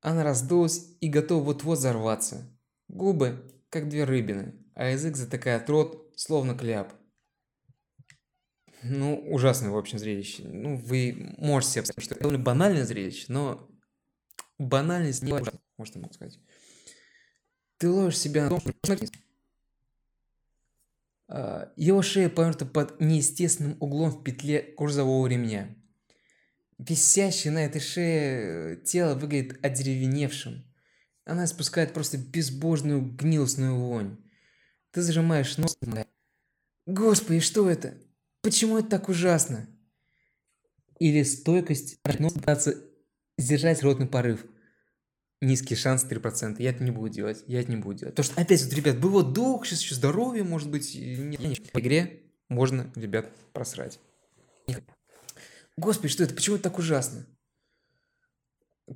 [0.01, 2.55] Она раздулась и готова вот-вот взорваться.
[2.87, 6.93] Губы, как две рыбины, а язык затыкает рот, словно кляп.
[8.83, 10.43] Ну, ужасное, в общем, зрелище.
[10.47, 13.69] Ну, вы можете себе представить, что это довольно банальное зрелище, но
[14.57, 16.39] банальность не ужасна, можно сказать.
[17.79, 18.97] Ты ловишь себя на том, что...
[21.29, 25.73] А, его шея повернута под неестественным углом в петле курзового ремня.
[26.77, 30.65] Висящее на этой шее тело выглядит одеревеневшим.
[31.23, 34.17] Она испускает просто безбожную гнилостную вонь.
[34.91, 35.77] Ты зажимаешь нос.
[36.85, 37.97] Господи, что это?
[38.41, 39.69] Почему это так ужасно?
[40.99, 42.75] Или стойкость, пытаться
[43.37, 44.45] сдержать ротный порыв.
[45.41, 46.61] Низкий шанс 3%.
[46.61, 47.43] Я это не буду делать.
[47.47, 48.15] Я это не буду делать.
[48.15, 50.93] Потому что, опять вот, ребят, было дух, сейчас еще здоровье, может быть.
[50.95, 51.73] Нет.
[51.73, 53.99] В игре можно, ребят, просрать.
[55.77, 56.35] Господи, что это?
[56.35, 57.25] Почему это так ужасно?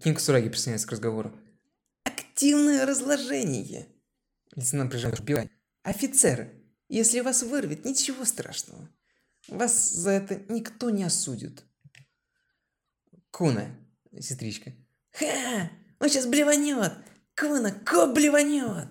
[0.04, 1.34] Кинг Сураги присоединяется к разговору.
[2.04, 3.88] Активное разложение.
[4.56, 5.52] Лейтенант прижимает
[5.84, 8.90] Офицеры, если вас вырвет, ничего страшного.
[9.48, 11.66] Вас за это никто не осудит.
[13.32, 13.76] Куна,
[14.20, 14.74] сестричка.
[15.12, 15.70] Ха!
[16.04, 16.92] Он сейчас блеванет!
[17.34, 18.90] Куна, ко блеванет!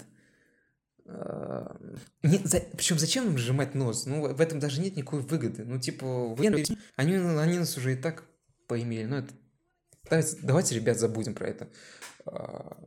[1.05, 1.77] А,
[2.23, 4.07] за, причем зачем им сжимать нос?
[4.07, 5.63] Ну, в этом даже нет никакой выгоды.
[5.67, 6.65] Ну, типа, вы, они,
[6.97, 8.25] они нас уже и так
[8.67, 9.05] поимели.
[9.05, 9.35] Ну, это...
[10.09, 11.69] Давайте, давайте, ребят, забудем про это.
[12.25, 12.83] А,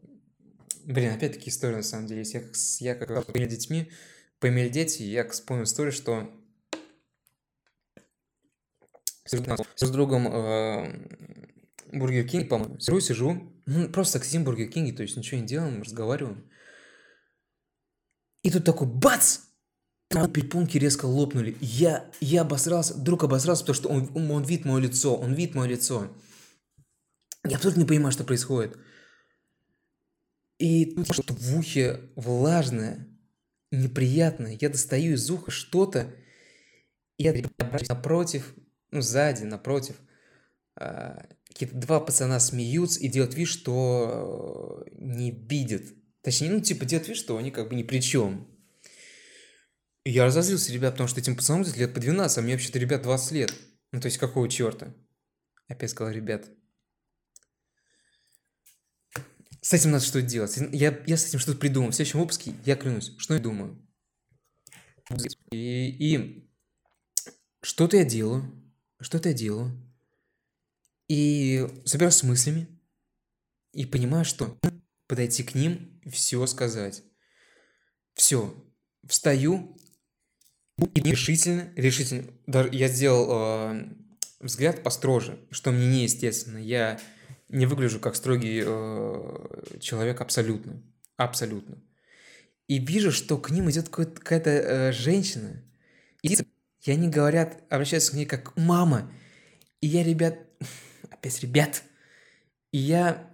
[0.85, 2.23] Блин, опять-таки история на самом деле.
[2.23, 2.41] Я,
[2.79, 3.91] я как поимели детьми,
[4.39, 6.31] поимели дети, я вспомнил историю, что
[9.25, 11.07] с другом э,
[11.93, 15.47] Бургер Кинг, по-моему, сижу, сижу, ну, просто сидим в Бургер Кинге, то есть ничего не
[15.47, 16.49] делаем, разговариваем.
[18.43, 19.39] И тут такой бац!
[20.09, 21.57] Перепонки резко лопнули.
[21.59, 25.55] Я, я обосрался, друг обосрался, потому что он, он, он видит мое лицо, он видит
[25.55, 26.15] мое лицо.
[27.43, 28.77] Я абсолютно не понимаю, что происходит.
[30.59, 33.07] И тут что-то в ухе влажное,
[33.71, 34.57] неприятное.
[34.61, 36.13] Я достаю из уха что-то,
[37.17, 37.33] и я
[37.89, 38.53] напротив,
[38.91, 39.95] ну, сзади, напротив,
[40.75, 45.83] а, какие-то два пацана смеются и делают вид, что э, не видят.
[46.21, 48.45] Точнее, ну, типа, делают вид, что они как бы ни при чем.
[50.03, 53.03] И я разозлился, ребят, потому что этим пацанам лет по 12, а мне вообще-то, ребят,
[53.03, 53.53] 20 лет.
[53.93, 54.93] Ну, то есть, какого черта?
[55.69, 56.45] Опять сказал, ребят.
[59.61, 60.57] С этим надо что-то делать.
[60.73, 61.91] Я, я с этим что-то придумал.
[61.91, 63.81] В следующем выпуске я клянусь, что я думаю.
[65.51, 66.51] И, и
[67.61, 68.43] что-то я делаю,
[68.99, 69.84] что-то я делаю.
[71.07, 72.67] И собираюсь с мыслями.
[73.73, 74.57] И понимаю, что
[75.07, 77.03] подойти к ним, все сказать.
[78.13, 78.53] Все.
[79.07, 79.77] Встаю
[80.77, 82.25] и решительно, решительно.
[82.47, 83.85] Даже я сделал э,
[84.39, 86.57] взгляд построже, что мне неестественно.
[86.57, 86.99] Я
[87.49, 90.81] не выгляжу как строгий э, человек абсолютно.
[91.17, 91.81] Абсолютно.
[92.67, 95.63] И вижу, что к ним идет какая-то э, женщина.
[96.23, 96.35] И,
[96.83, 99.11] и они говорят, обращаются к ней как мама.
[99.81, 100.39] И я, ребят,
[101.25, 101.83] опять ребят,
[102.71, 103.31] и я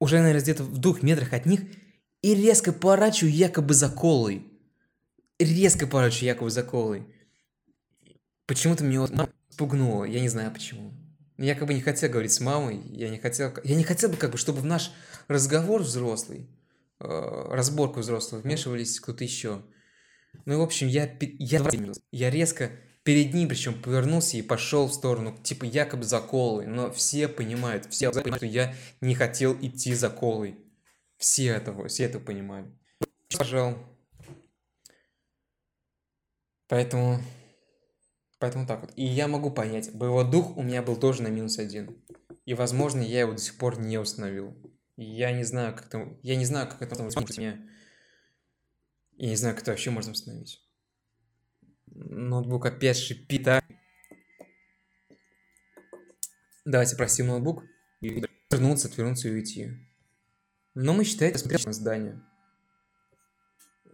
[0.00, 1.60] уже, наверное, где-то в двух метрах от них
[2.20, 4.46] и резко поворачиваю якобы за колой.
[5.38, 7.06] Резко поворачиваю якобы за колой.
[8.46, 9.12] Почему-то меня вот
[9.50, 10.92] спугнуло, я не знаю почему.
[11.38, 14.16] Я как бы не хотел говорить с мамой, я не хотел, я не хотел бы
[14.16, 14.92] как бы, чтобы в наш
[15.28, 16.48] разговор взрослый,
[17.00, 19.62] э, разборку взрослых вмешивались кто-то еще.
[20.44, 21.68] Ну, в общем, я, я,
[22.10, 22.70] я резко
[23.02, 26.66] перед ним, причем повернулся и пошел в сторону, типа, якобы за колой.
[26.66, 30.58] Но все понимают, все понимают, что я не хотел идти за колой.
[31.16, 32.68] Все этого, все это понимают.
[33.36, 33.78] Пожал.
[36.68, 37.20] Поэтому
[38.42, 38.92] Поэтому так вот.
[38.96, 41.96] И я могу понять, боевой дух у меня был тоже на минус один.
[42.44, 44.52] И, возможно, я его до сих пор не установил.
[44.96, 46.18] Я не знаю, как это...
[46.22, 47.60] Я не знаю, как это возможно меня.
[49.12, 50.60] Я не знаю, как это вообще можно установить.
[51.94, 53.62] Ноутбук опять шипит, а?
[56.64, 57.64] Давайте простим ноутбук.
[58.00, 59.70] И вернуться, отвернуться и уйти.
[60.74, 62.22] Но мы считаем, смотрели на здание.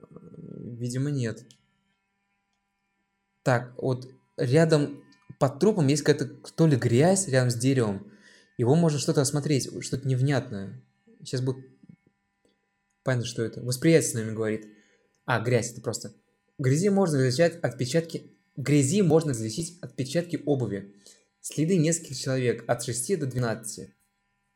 [0.01, 1.45] Видимо, нет.
[3.43, 5.03] Так, вот рядом
[5.39, 8.13] под трупом есть какая-то то ли грязь рядом с деревом.
[8.59, 10.83] Его можно что-то осмотреть, что-то невнятное.
[11.21, 11.65] Сейчас будет
[13.03, 13.61] понятно, что это.
[13.63, 14.69] Восприятие с нами говорит.
[15.25, 16.13] А, грязь это просто.
[16.59, 18.31] Грязи можно различать отпечатки...
[18.57, 20.95] Грязи можно различить отпечатки обуви.
[21.41, 23.91] Следы нескольких человек от 6 до 12.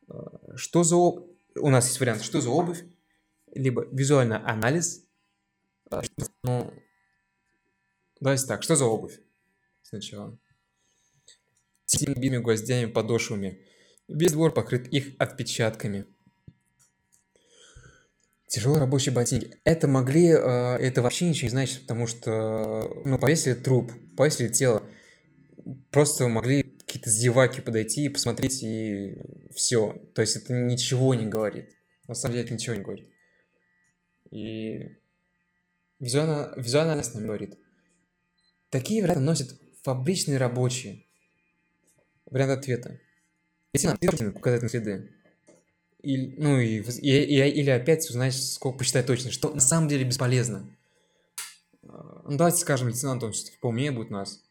[0.09, 1.27] А, что за об...
[1.55, 2.83] У нас есть вариант, что за обувь?
[3.53, 5.05] Либо визуальный анализ.
[5.89, 6.01] А,
[6.43, 6.73] ну,
[8.19, 9.19] давайте так, что за обувь?
[9.93, 10.37] сначала.
[11.85, 13.59] Сильными гвоздями подошвами.
[14.07, 16.05] Весь двор покрыт их отпечатками.
[18.47, 19.57] Тяжелые рабочие ботинки.
[19.63, 24.83] Это могли, э, это вообще ничего не значит, потому что, ну, повесили труп, повесили тело.
[25.91, 29.17] Просто могли какие-то зеваки подойти и посмотреть, и
[29.55, 29.93] все.
[30.13, 31.69] То есть это ничего не говорит.
[32.07, 33.07] На самом деле это ничего не говорит.
[34.29, 34.97] И
[35.99, 37.57] визуально, визуально нас нам говорит.
[38.69, 41.03] Такие, вероятно, носят Фабричные рабочие.
[42.25, 43.01] Вариант ответа.
[43.73, 45.11] Лейтенант, ты указать на следы.
[46.03, 50.03] Или, ну и, и, и, или опять узнать, сколько посчитать точно, что на самом деле
[50.03, 50.69] бесполезно.
[51.83, 54.43] А, ну, давайте скажем лейтенанту, он все-таки поумнее будет нас.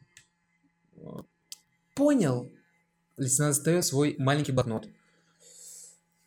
[1.94, 2.50] Понял.
[3.18, 4.88] Лейтенант достает свой маленький блокнот.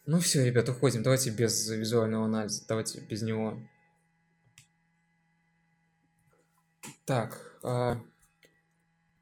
[0.05, 1.01] Ну все, ребят, уходим.
[1.01, 2.63] Давайте без визуального анализа.
[2.67, 3.59] Давайте без него.
[7.05, 7.57] Так.
[7.63, 7.99] А...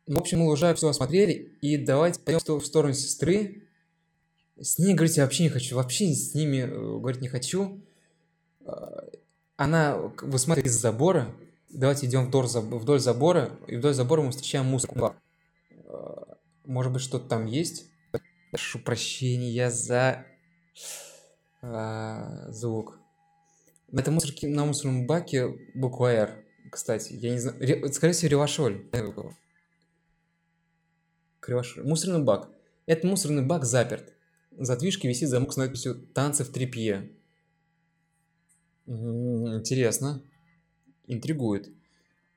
[0.06, 3.63] В общем, мы уже все осмотрели, и давайте пойдем в сторону сестры.
[4.60, 7.82] С ней говорить я вообще не хочу, вообще с ними э, говорить не хочу.
[8.66, 9.10] А,
[9.56, 11.34] она высматривает из забора.
[11.70, 15.16] Давайте идем вдоль, вдоль забора, и вдоль забора мы встречаем мусор.
[15.88, 17.90] А, может быть, что-то там есть?
[18.52, 20.26] Прошу прощения за
[22.50, 23.00] звук.
[23.90, 27.14] На этом мусорке, на мусорном баке буква R, кстати.
[27.14, 28.86] Я не знаю, скорее всего, Ревашоль.
[31.40, 31.86] Кривошеев.
[31.86, 32.50] Мусорный бак.
[32.86, 34.14] Этот мусорный бак заперт.
[34.58, 37.12] За движкой висит замок с надписью «Танцы в трепье».
[38.86, 40.22] Интересно.
[41.08, 41.70] Интригует.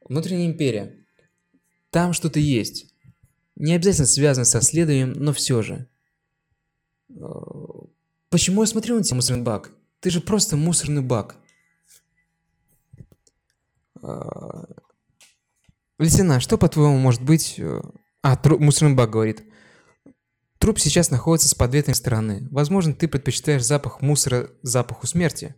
[0.00, 1.04] Внутренняя империя.
[1.90, 2.94] Там что-то есть.
[3.56, 5.88] Не обязательно связано со следованием, но все же.
[7.08, 7.24] Э,
[8.28, 9.72] почему я смотрю на тебя, мусорный бак?
[10.00, 11.36] Ты же просто мусорный бак.
[14.02, 14.64] Э,
[15.98, 17.80] Лейтенант, что, по-твоему, может быть э,
[18.22, 19.44] а, труп, мусорный бак говорит.
[20.58, 22.48] Труп сейчас находится с подветной стороны.
[22.50, 25.54] Возможно, ты предпочитаешь запах мусора запаху смерти.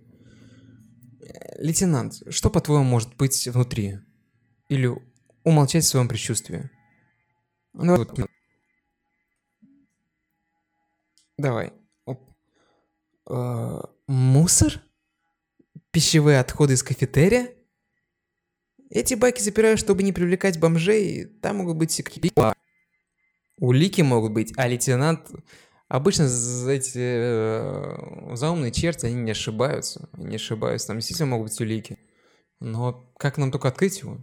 [1.57, 3.99] Лейтенант, что, по-твоему, может быть внутри?
[4.69, 4.91] Или
[5.45, 6.71] умолчать в своем предчувствии?
[7.73, 8.19] Ну, вот.
[11.37, 11.73] Давай.
[13.29, 14.83] Э, Мусор?
[15.91, 17.55] Пищевые отходы из кафетерия?
[18.91, 21.27] Эти баки запирают, чтобы не привлекать бомжей.
[21.27, 22.31] Там могут быть секреты.
[23.59, 25.31] Улики могут быть, а лейтенант...
[25.89, 30.11] Обычно эти э, заумные черти, они не ошибаются.
[30.19, 30.89] Не ошибаются.
[30.89, 31.99] Там действительно могут быть улики.
[32.61, 34.19] Но как нам только открыть его?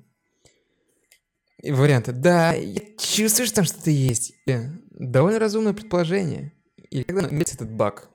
[1.63, 2.11] И варианты.
[2.11, 4.33] Да, я чувствую, что там что-то есть.
[4.45, 6.53] Э, Довольно разумное предположение.
[6.91, 8.09] Или когда имеется этот баг?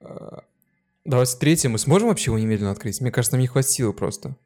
[0.00, 0.40] Э,
[1.06, 1.70] Давайте третье.
[1.70, 3.00] Мы сможем вообще его немедленно открыть?
[3.00, 4.36] Мне кажется, нам не хватило просто.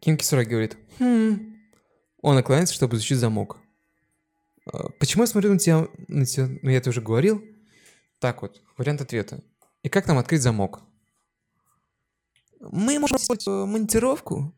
[0.00, 0.76] Кинки Сура говорит.
[0.98, 1.56] Хм.
[2.20, 3.58] Он наклоняется, чтобы изучить замок.
[4.66, 6.48] Э, Почему я смотрю на тебя, на тебя?
[6.62, 7.42] Ну, я это уже говорил.
[8.18, 9.42] Так вот, вариант ответа.
[9.82, 10.80] И как нам открыть замок?
[12.60, 14.54] Мы можем сделать э, монтировку.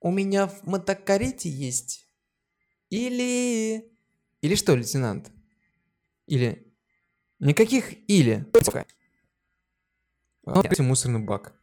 [0.00, 2.06] У меня в мотокарете есть.
[2.90, 3.90] Или...
[4.42, 5.30] Или что, лейтенант?
[6.26, 6.62] Или...
[7.38, 8.46] Никаких или.
[10.46, 11.54] А, Открыть мусорный бак.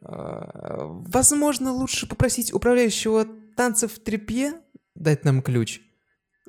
[0.00, 4.60] А, Возможно, лучше попросить управляющего танцев в трепье
[4.94, 5.80] дать нам ключ.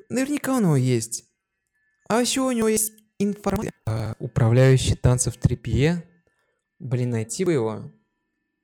[0.08, 1.24] Наверняка у него есть.
[2.08, 3.72] А еще у него есть информация.
[3.86, 6.08] А, управляющий танцев трепье?
[6.78, 7.92] Блин, найти бы его.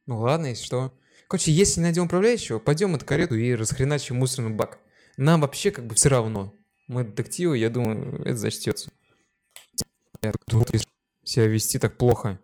[0.06, 0.98] Ну ладно, если что.
[1.28, 4.80] Короче, если найдем управляющего, пойдем от карету и расхреначим мусорный бак.
[5.16, 6.54] Нам вообще как бы все равно.
[6.88, 8.90] Мы детективы, я думаю, это зачтется.
[11.22, 12.40] Себя вести так плохо.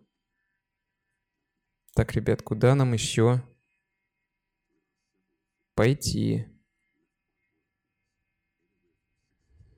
[1.94, 3.42] Так, ребят, куда нам еще
[5.74, 6.44] пойти?
[6.44, 6.56] М.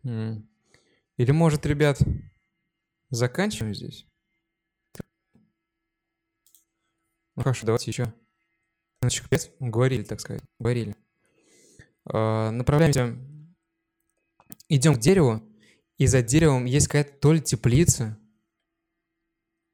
[0.04, 2.00] Или может, ребят,
[3.10, 4.06] заканчиваем здесь?
[7.36, 8.12] Ну хорошо, давайте еще.
[9.00, 9.26] Значит.
[9.60, 10.42] Говорили, так сказать.
[10.58, 10.96] Говорили.
[12.12, 13.16] А, направляемся.
[14.68, 15.42] Идем к дереву.
[15.98, 18.18] И за деревом есть какая-то то ли теплица.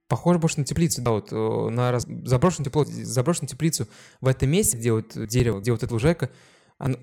[0.08, 1.36] Похоже больше на теплицу, да, вот э,
[1.70, 2.84] на раз- заброшенную, тепло...
[2.84, 3.88] заброшенную теплицу.
[4.20, 6.30] В этом месте, где вот дерево, где вот эта лужайка,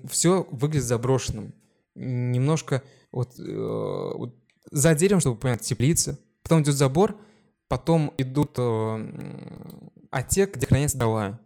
[0.08, 1.54] все выглядит заброшенным.
[1.94, 2.82] Немножко
[3.12, 4.36] вот, э, вот
[4.70, 6.18] за деревом, чтобы понять, теплица.
[6.42, 7.16] Потом идет забор,
[7.68, 11.40] потом идут э, м, отсек, где хранятся дрова.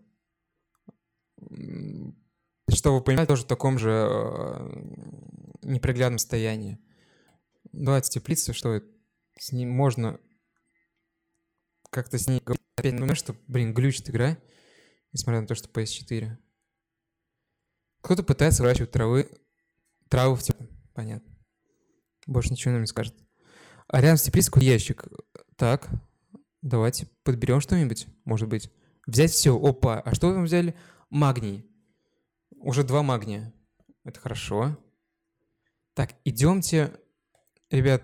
[2.73, 4.69] Чтобы вы понимали, тоже в таком же э,
[5.63, 6.79] неприглядном состоянии.
[7.73, 8.97] Давайте теплица, что это?
[9.39, 10.19] с ним можно
[11.91, 12.63] как-то с ней говорить.
[12.77, 14.39] Опять, ну, знаешь, что, блин, глючит игра,
[15.13, 16.37] несмотря на то, что PS4.
[18.03, 19.31] Кто-то пытается выращивать травы,
[20.09, 20.69] траву в тепле.
[20.95, 21.36] Понятно.
[22.27, 23.15] Больше ничего нам не скажет.
[23.89, 25.05] А рядом с теплицей какой ящик.
[25.57, 25.89] Так,
[26.61, 28.71] давайте подберем что-нибудь, может быть.
[29.07, 29.57] Взять все.
[29.57, 30.75] Опа, а что вы взяли?
[31.09, 31.65] Магний.
[32.57, 33.53] Уже два магния.
[34.05, 34.77] Это хорошо.
[35.95, 36.93] Так, идемте,
[37.71, 38.03] ребят,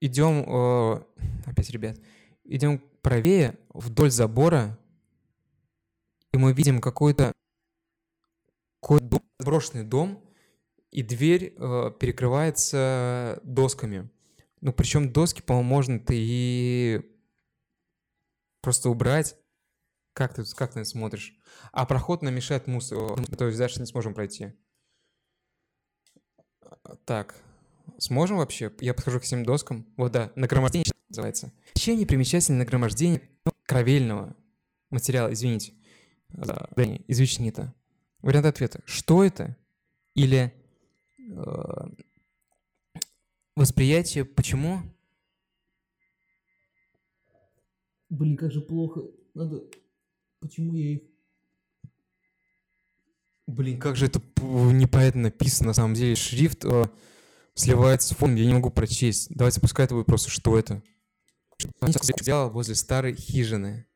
[0.00, 1.02] идем, э,
[1.46, 1.98] опять ребят,
[2.44, 4.78] идем правее вдоль забора,
[6.32, 7.32] и мы видим какой-то
[8.82, 10.22] дом, заброшенный дом,
[10.92, 14.10] и дверь э, перекрывается досками.
[14.60, 17.00] Ну, причем доски, по-моему, можно-то и
[18.60, 19.36] просто убрать.
[20.12, 21.34] Как ты, как ты смотришь?
[21.72, 24.52] А проход нам мешает мусор, то есть дальше не сможем пройти.
[27.06, 27.34] Так,
[27.98, 28.70] сможем вообще?
[28.80, 29.86] Я подхожу к всем доскам.
[29.96, 31.52] Вот да, нагромождение называется.
[31.74, 33.22] Еще непримечательное нагромождение
[33.64, 34.36] кровельного
[34.90, 35.72] материала, извините.
[36.28, 37.74] Из вичнита.
[38.20, 38.80] Вариант ответа.
[38.84, 39.56] Что это?
[40.14, 40.61] Или э,
[43.56, 44.82] восприятие, почему?
[48.08, 49.02] Блин, как же плохо.
[49.34, 49.62] Надо...
[50.40, 51.02] Почему я их...
[53.46, 56.14] Блин, как же это непонятно написано, на самом деле.
[56.14, 56.88] Шрифт э,
[57.54, 59.28] сливается с фоном, я не могу прочесть.
[59.30, 60.82] Давайте пускай это будет просто, что это.
[62.20, 63.86] Сделал возле старой хижины.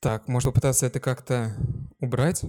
[0.00, 1.56] Так, может попытаться это как-то
[2.00, 2.44] убрать?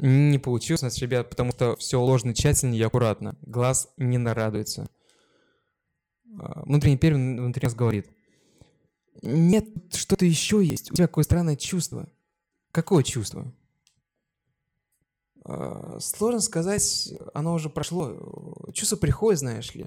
[0.00, 3.36] Не получилось у нас, ребят, потому что все ложно, тщательно и аккуратно.
[3.42, 4.88] Глаз не нарадуется.
[6.38, 8.08] А, Внутренний первый внутри нас говорит.
[9.22, 10.92] Нет, что-то еще есть.
[10.92, 12.08] У тебя какое странное чувство.
[12.70, 13.52] Какое чувство?
[15.44, 18.62] А, Сложно сказать, оно уже прошло.
[18.72, 19.86] Чувство приходит, знаешь ли.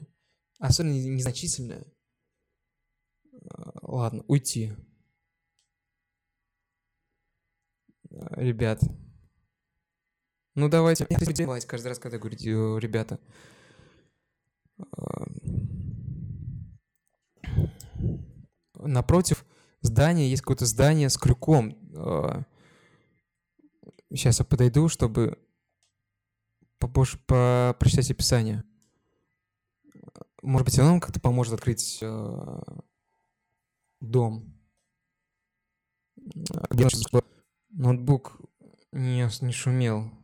[0.59, 1.85] Особенно не- незначительное.
[3.49, 4.73] А, Ладно, уйти.
[8.09, 8.81] Ребят.
[10.61, 11.07] Ну давайте.
[11.09, 13.19] Давайте каждый раз, когда говорите, «Э, ребята.
[14.95, 15.25] А,
[18.75, 19.43] Напротив
[19.81, 21.75] здания есть какое-то здание с крюком.
[24.11, 25.39] Сейчас я подойду, чтобы
[26.77, 28.63] попозже по прочитать описание.
[30.43, 32.61] Может быть, оно нам как-то поможет открыть э,
[33.99, 34.53] дом.
[37.71, 38.39] Ноутбук
[38.91, 40.20] не, не шумел.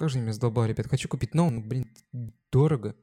[0.00, 0.86] Как же меня задолбали, ребят.
[0.86, 1.94] Хочу купить новый, но, блин,
[2.50, 2.96] дорого.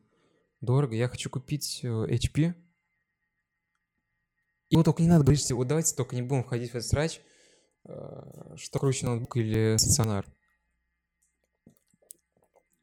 [0.62, 0.96] Дорого.
[0.96, 2.56] Я хочу купить э, HP.
[4.70, 7.22] И вот только не надо говорить, вот давайте только не будем входить в этот срач,
[7.86, 10.26] э, что круче ноутбук или стационар.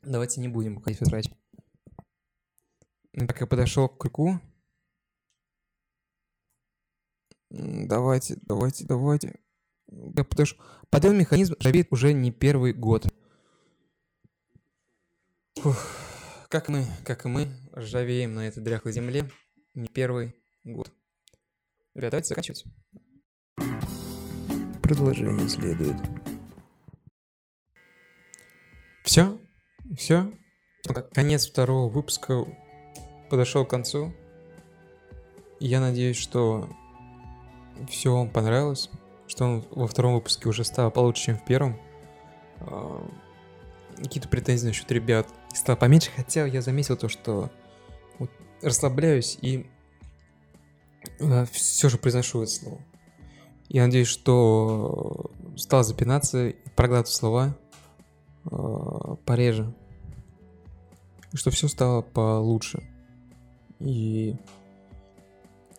[0.03, 1.31] Давайте не будем входить в этот срач.
[3.15, 4.41] Так я подошел к крюку.
[7.51, 9.41] Давайте, давайте, давайте.
[9.89, 10.57] Я подошел.
[10.89, 13.13] Подъем механизм ржавеет уже не первый год.
[15.57, 15.77] Фух.
[16.49, 19.31] Как мы, как и мы, ржавеем на этой дряхлой земле
[19.75, 20.35] не первый
[20.65, 20.93] год.
[21.95, 22.65] Ребята, давайте заканчивать.
[24.83, 25.97] Продолжение следует.
[29.05, 29.39] Все?
[29.97, 30.33] Все?
[31.13, 32.45] Конец второго выпуска
[33.31, 34.13] подошел к концу.
[35.61, 36.69] Я надеюсь, что
[37.89, 38.91] все вам понравилось,
[39.27, 41.81] что он во втором выпуске уже стал получше, чем в первом.
[43.97, 47.51] Какие-то претензии насчет ребят стало поменьше, хотя я заметил то, что
[48.19, 48.31] вот
[48.63, 49.67] расслабляюсь и
[51.53, 52.81] все же произношу это слово.
[53.69, 57.57] Я надеюсь, что стал запинаться и проглатывать слова
[58.51, 59.73] э, пореже.
[61.33, 62.83] И что все стало получше.
[63.81, 64.37] И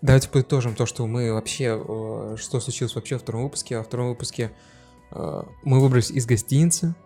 [0.01, 3.77] давайте подытожим то, что мы вообще, э, что случилось вообще во втором выпуске.
[3.77, 4.51] Во втором выпуске
[5.11, 7.04] э, мы выбрались из гостиницы, э,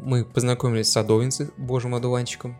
[0.00, 2.56] мы познакомились с садовницей, божьим одуванчиком.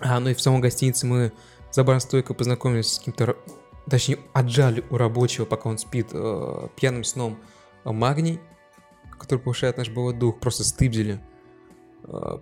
[0.00, 1.32] А, ну и в самой гостинице мы
[1.70, 3.36] за барной стойкой познакомились с каким-то,
[3.88, 7.38] точнее, отжали у рабочего, пока он спит, э, пьяным сном
[7.84, 8.40] э, магний,
[9.18, 11.20] который повышает наш боевой дух, просто стыбзили.
[12.04, 12.38] Э,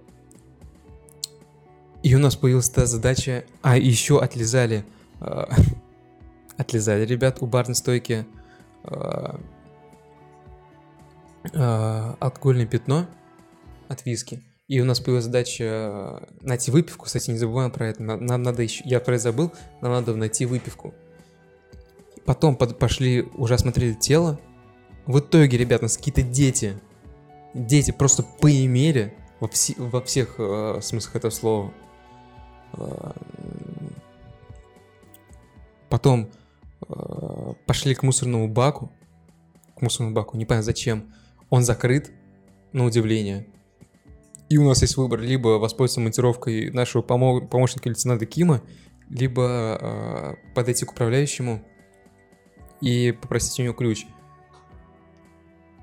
[2.03, 4.84] И у нас появилась та задача, а еще отлезали,
[5.20, 5.44] э,
[6.57, 8.26] отлезали ребят у барной стойки
[8.84, 9.38] э,
[11.53, 13.07] э, алкогольное пятно
[13.88, 14.43] от виски.
[14.68, 17.07] И у нас появилась задача э, найти выпивку.
[17.07, 18.03] Кстати, не забываем про это.
[18.03, 18.82] На- Нам надо еще...
[18.84, 19.53] Я про это забыл.
[19.80, 20.95] Нам надо найти выпивку.
[22.24, 24.38] Потом под- пошли, уже осмотрели тело.
[25.07, 26.78] В итоге, ребят, у нас какие-то дети.
[27.53, 31.72] Дети просто поимели во, все- во всех э, смыслах этого слова.
[32.74, 33.11] Э,
[35.88, 36.30] Потом
[36.88, 38.93] э, пошли к мусорному баку.
[39.76, 41.12] К мусорному баку, не понятно зачем.
[41.51, 42.12] Он закрыт,
[42.72, 43.46] на удивление.
[44.48, 48.62] И у нас есть выбор, либо воспользоваться монтировкой нашего помо- помощника лейтенанта Кима,
[49.09, 51.64] либо э, подойти к управляющему
[52.80, 54.07] и попросить у него ключ.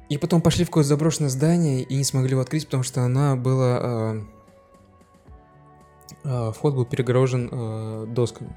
[0.10, 3.36] И потом пошли в какое-то заброшенное здание и не смогли его открыть, потому что она
[3.36, 3.80] была...
[3.84, 4.22] э,
[6.24, 8.56] э, вход был перегорожен э, досками.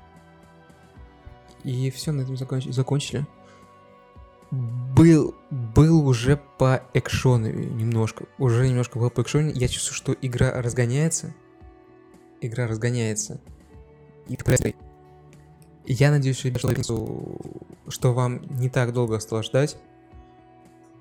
[1.64, 3.26] И все, на этом законч- закончили.
[4.50, 8.26] Был, был уже по экшону немножко.
[8.38, 9.50] Уже немножко был по экшону.
[9.50, 11.32] Я чувствую, что игра разгоняется.
[12.40, 13.40] Игра разгоняется.
[14.26, 14.36] И
[15.84, 19.76] Я надеюсь, ребята, что вам не так долго осталось ждать.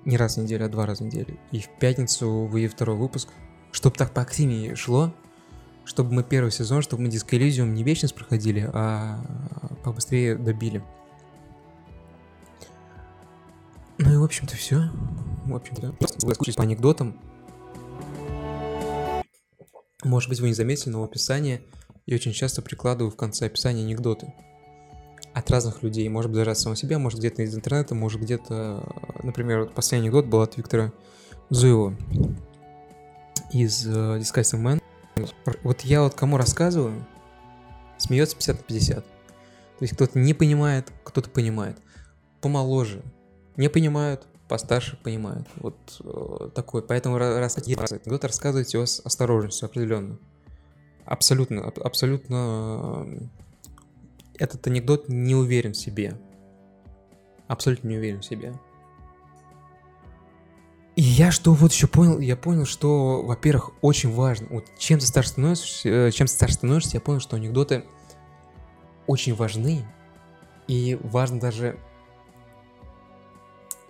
[0.04, 1.38] Не раз в неделю, а два раза в неделю.
[1.50, 3.28] И в пятницу выйдет второй выпуск.
[3.72, 5.12] Чтобы так поактивнее шло.
[5.84, 9.20] Чтобы мы первый сезон, чтобы мы Elysium не вечность проходили, а
[9.82, 10.82] побыстрее добили.
[14.02, 14.88] Ну и в общем-то все.
[15.44, 17.20] В общем-то, вы скучаете по анекдотам.
[20.02, 21.60] Может быть, вы не заметили, но в описании
[22.06, 24.32] я очень часто прикладываю в конце описания анекдоты.
[25.34, 26.08] От разных людей.
[26.08, 28.82] Может быть, даже от самого себя, может где-то из интернета, может где-то...
[29.22, 30.92] Например, вот последний анекдот был от Виктора
[31.50, 31.94] Зуева
[33.52, 34.80] из uh, Disgusting Man.
[35.62, 37.04] Вот я вот кому рассказываю,
[37.98, 38.96] смеется 50 на 50.
[38.96, 39.04] То
[39.82, 41.76] есть кто-то не понимает, кто-то понимает.
[42.40, 43.02] Помоложе
[43.56, 45.46] не понимают, постарше понимают.
[45.56, 46.82] Вот э, такой.
[46.82, 50.18] Поэтому ра- раз кто-то рассказывайте его с осторожностью определенно.
[51.04, 53.20] Абсолютно, аб- абсолютно э,
[54.38, 56.18] этот анекдот не уверен в себе.
[57.46, 58.54] Абсолютно не уверен в себе.
[60.96, 65.06] И я что вот еще понял, я понял, что, во-первых, очень важно, вот чем ты
[65.06, 67.84] старше становишься, э, чем ты старше становишься, я понял, что анекдоты
[69.06, 69.84] очень важны,
[70.66, 71.78] и важно даже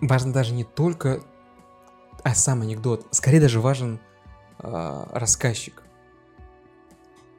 [0.01, 1.23] важно даже не только
[2.23, 3.99] а сам анекдот, скорее даже важен
[4.59, 5.83] э, рассказчик.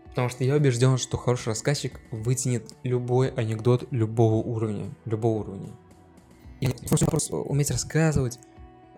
[0.09, 5.71] Потому что я убежден, что хороший рассказчик вытянет любой анекдот любого уровня, любого уровня.
[6.61, 8.39] И просто, просто уметь рассказывать,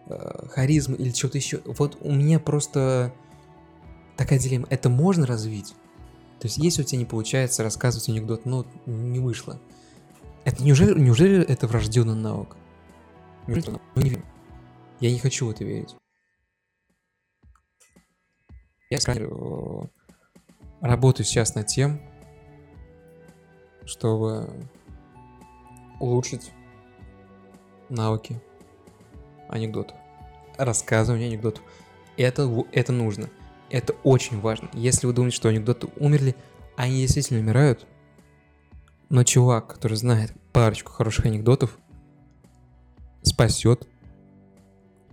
[0.06, 1.60] э, харизма или что-то еще.
[1.64, 3.12] Вот у меня просто
[4.16, 4.66] такая дилемма.
[4.70, 5.74] Это можно развить?
[6.40, 9.60] То есть, если у тебя не получается рассказывать анекдот, ну, не вышло.
[10.44, 12.56] Это неужели, неужели это врожденный навык?
[13.46, 14.24] Ну, не верю.
[15.00, 15.96] Я не хочу в это верить.
[18.90, 19.80] Я э,
[20.80, 22.00] работаю сейчас над тем,
[23.84, 24.68] чтобы
[26.00, 26.52] улучшить
[27.88, 28.40] навыки
[29.48, 29.96] анекдотов,
[30.56, 31.64] рассказывание анекдотов.
[32.16, 33.30] Это, это нужно.
[33.70, 34.68] Это очень важно.
[34.72, 36.36] Если вы думаете, что анекдоты умерли,
[36.76, 37.86] они действительно умирают.
[39.08, 41.78] Но чувак, который знает парочку хороших анекдотов,
[43.24, 43.88] спасет.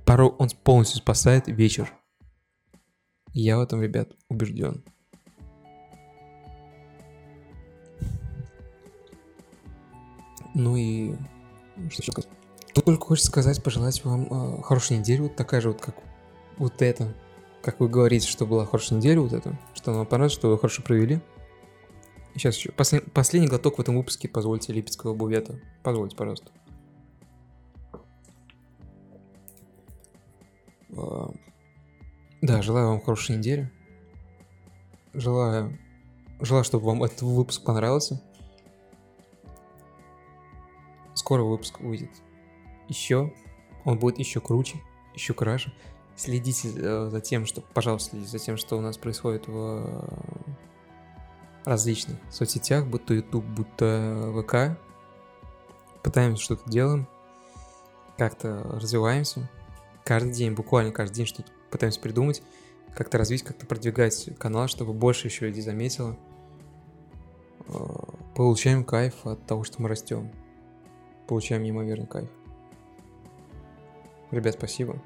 [0.06, 1.92] Порой он полностью спасает вечер.
[3.34, 4.84] Я в этом, ребят, убежден.
[10.54, 11.14] Ну и
[11.90, 12.30] что еще сказать?
[12.74, 15.96] Тут только хочется сказать, пожелать вам э, хорошей недели, вот такая же вот, как
[16.58, 17.14] вот это.
[17.62, 19.58] Как вы говорите, что была хорошая неделя, вот это.
[19.74, 21.22] Что вам понравилось, что вы хорошо провели.
[22.34, 23.12] Сейчас еще послед...
[23.12, 25.60] последний глоток в этом выпуске, позвольте, липецкого бувета.
[25.84, 26.52] Позвольте, пожалуйста.
[32.62, 33.72] Желаю вам хорошей недели.
[35.14, 35.78] Желаю,
[36.40, 38.22] желаю, чтобы вам этот выпуск понравился.
[41.14, 42.12] Скоро выпуск выйдет
[42.88, 43.34] еще.
[43.86, 44.82] Он будет еще круче,
[45.14, 45.74] еще краше.
[46.16, 50.10] Следите э, за тем, что, пожалуйста, следите за тем, что у нас происходит в э,
[51.66, 54.78] различных соцсетях, будь то YouTube, будь то ВК.
[56.04, 57.08] Пытаемся что-то делаем,
[58.18, 59.50] как-то развиваемся.
[60.04, 62.44] Каждый день, буквально каждый день что-то пытаемся придумать,
[62.94, 66.18] как-то развить, как-то продвигать канал, чтобы больше еще людей заметило.
[67.68, 67.74] Э,
[68.36, 70.32] получаем кайф от того, что мы растем
[71.32, 72.30] получаем неимоверный кайф.
[74.32, 75.02] Ребят, спасибо.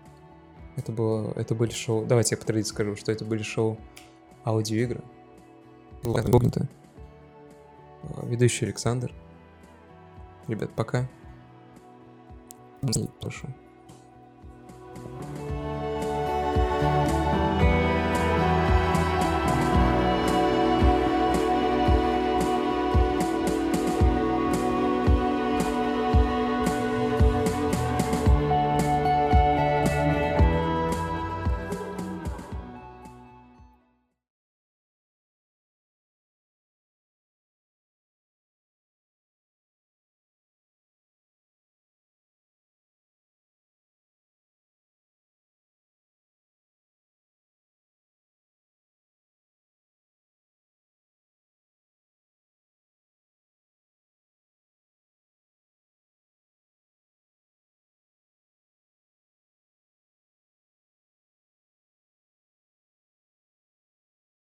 [0.76, 2.04] Это было, это были шоу.
[2.04, 3.78] Давайте я по традиции скажу, что это были шоу
[4.44, 5.04] аудиоигры.
[6.02, 6.68] Инкогнито.
[8.24, 9.14] Ведущий Александр.
[10.48, 11.08] Ребят, пока.
[13.22, 13.50] Прошу.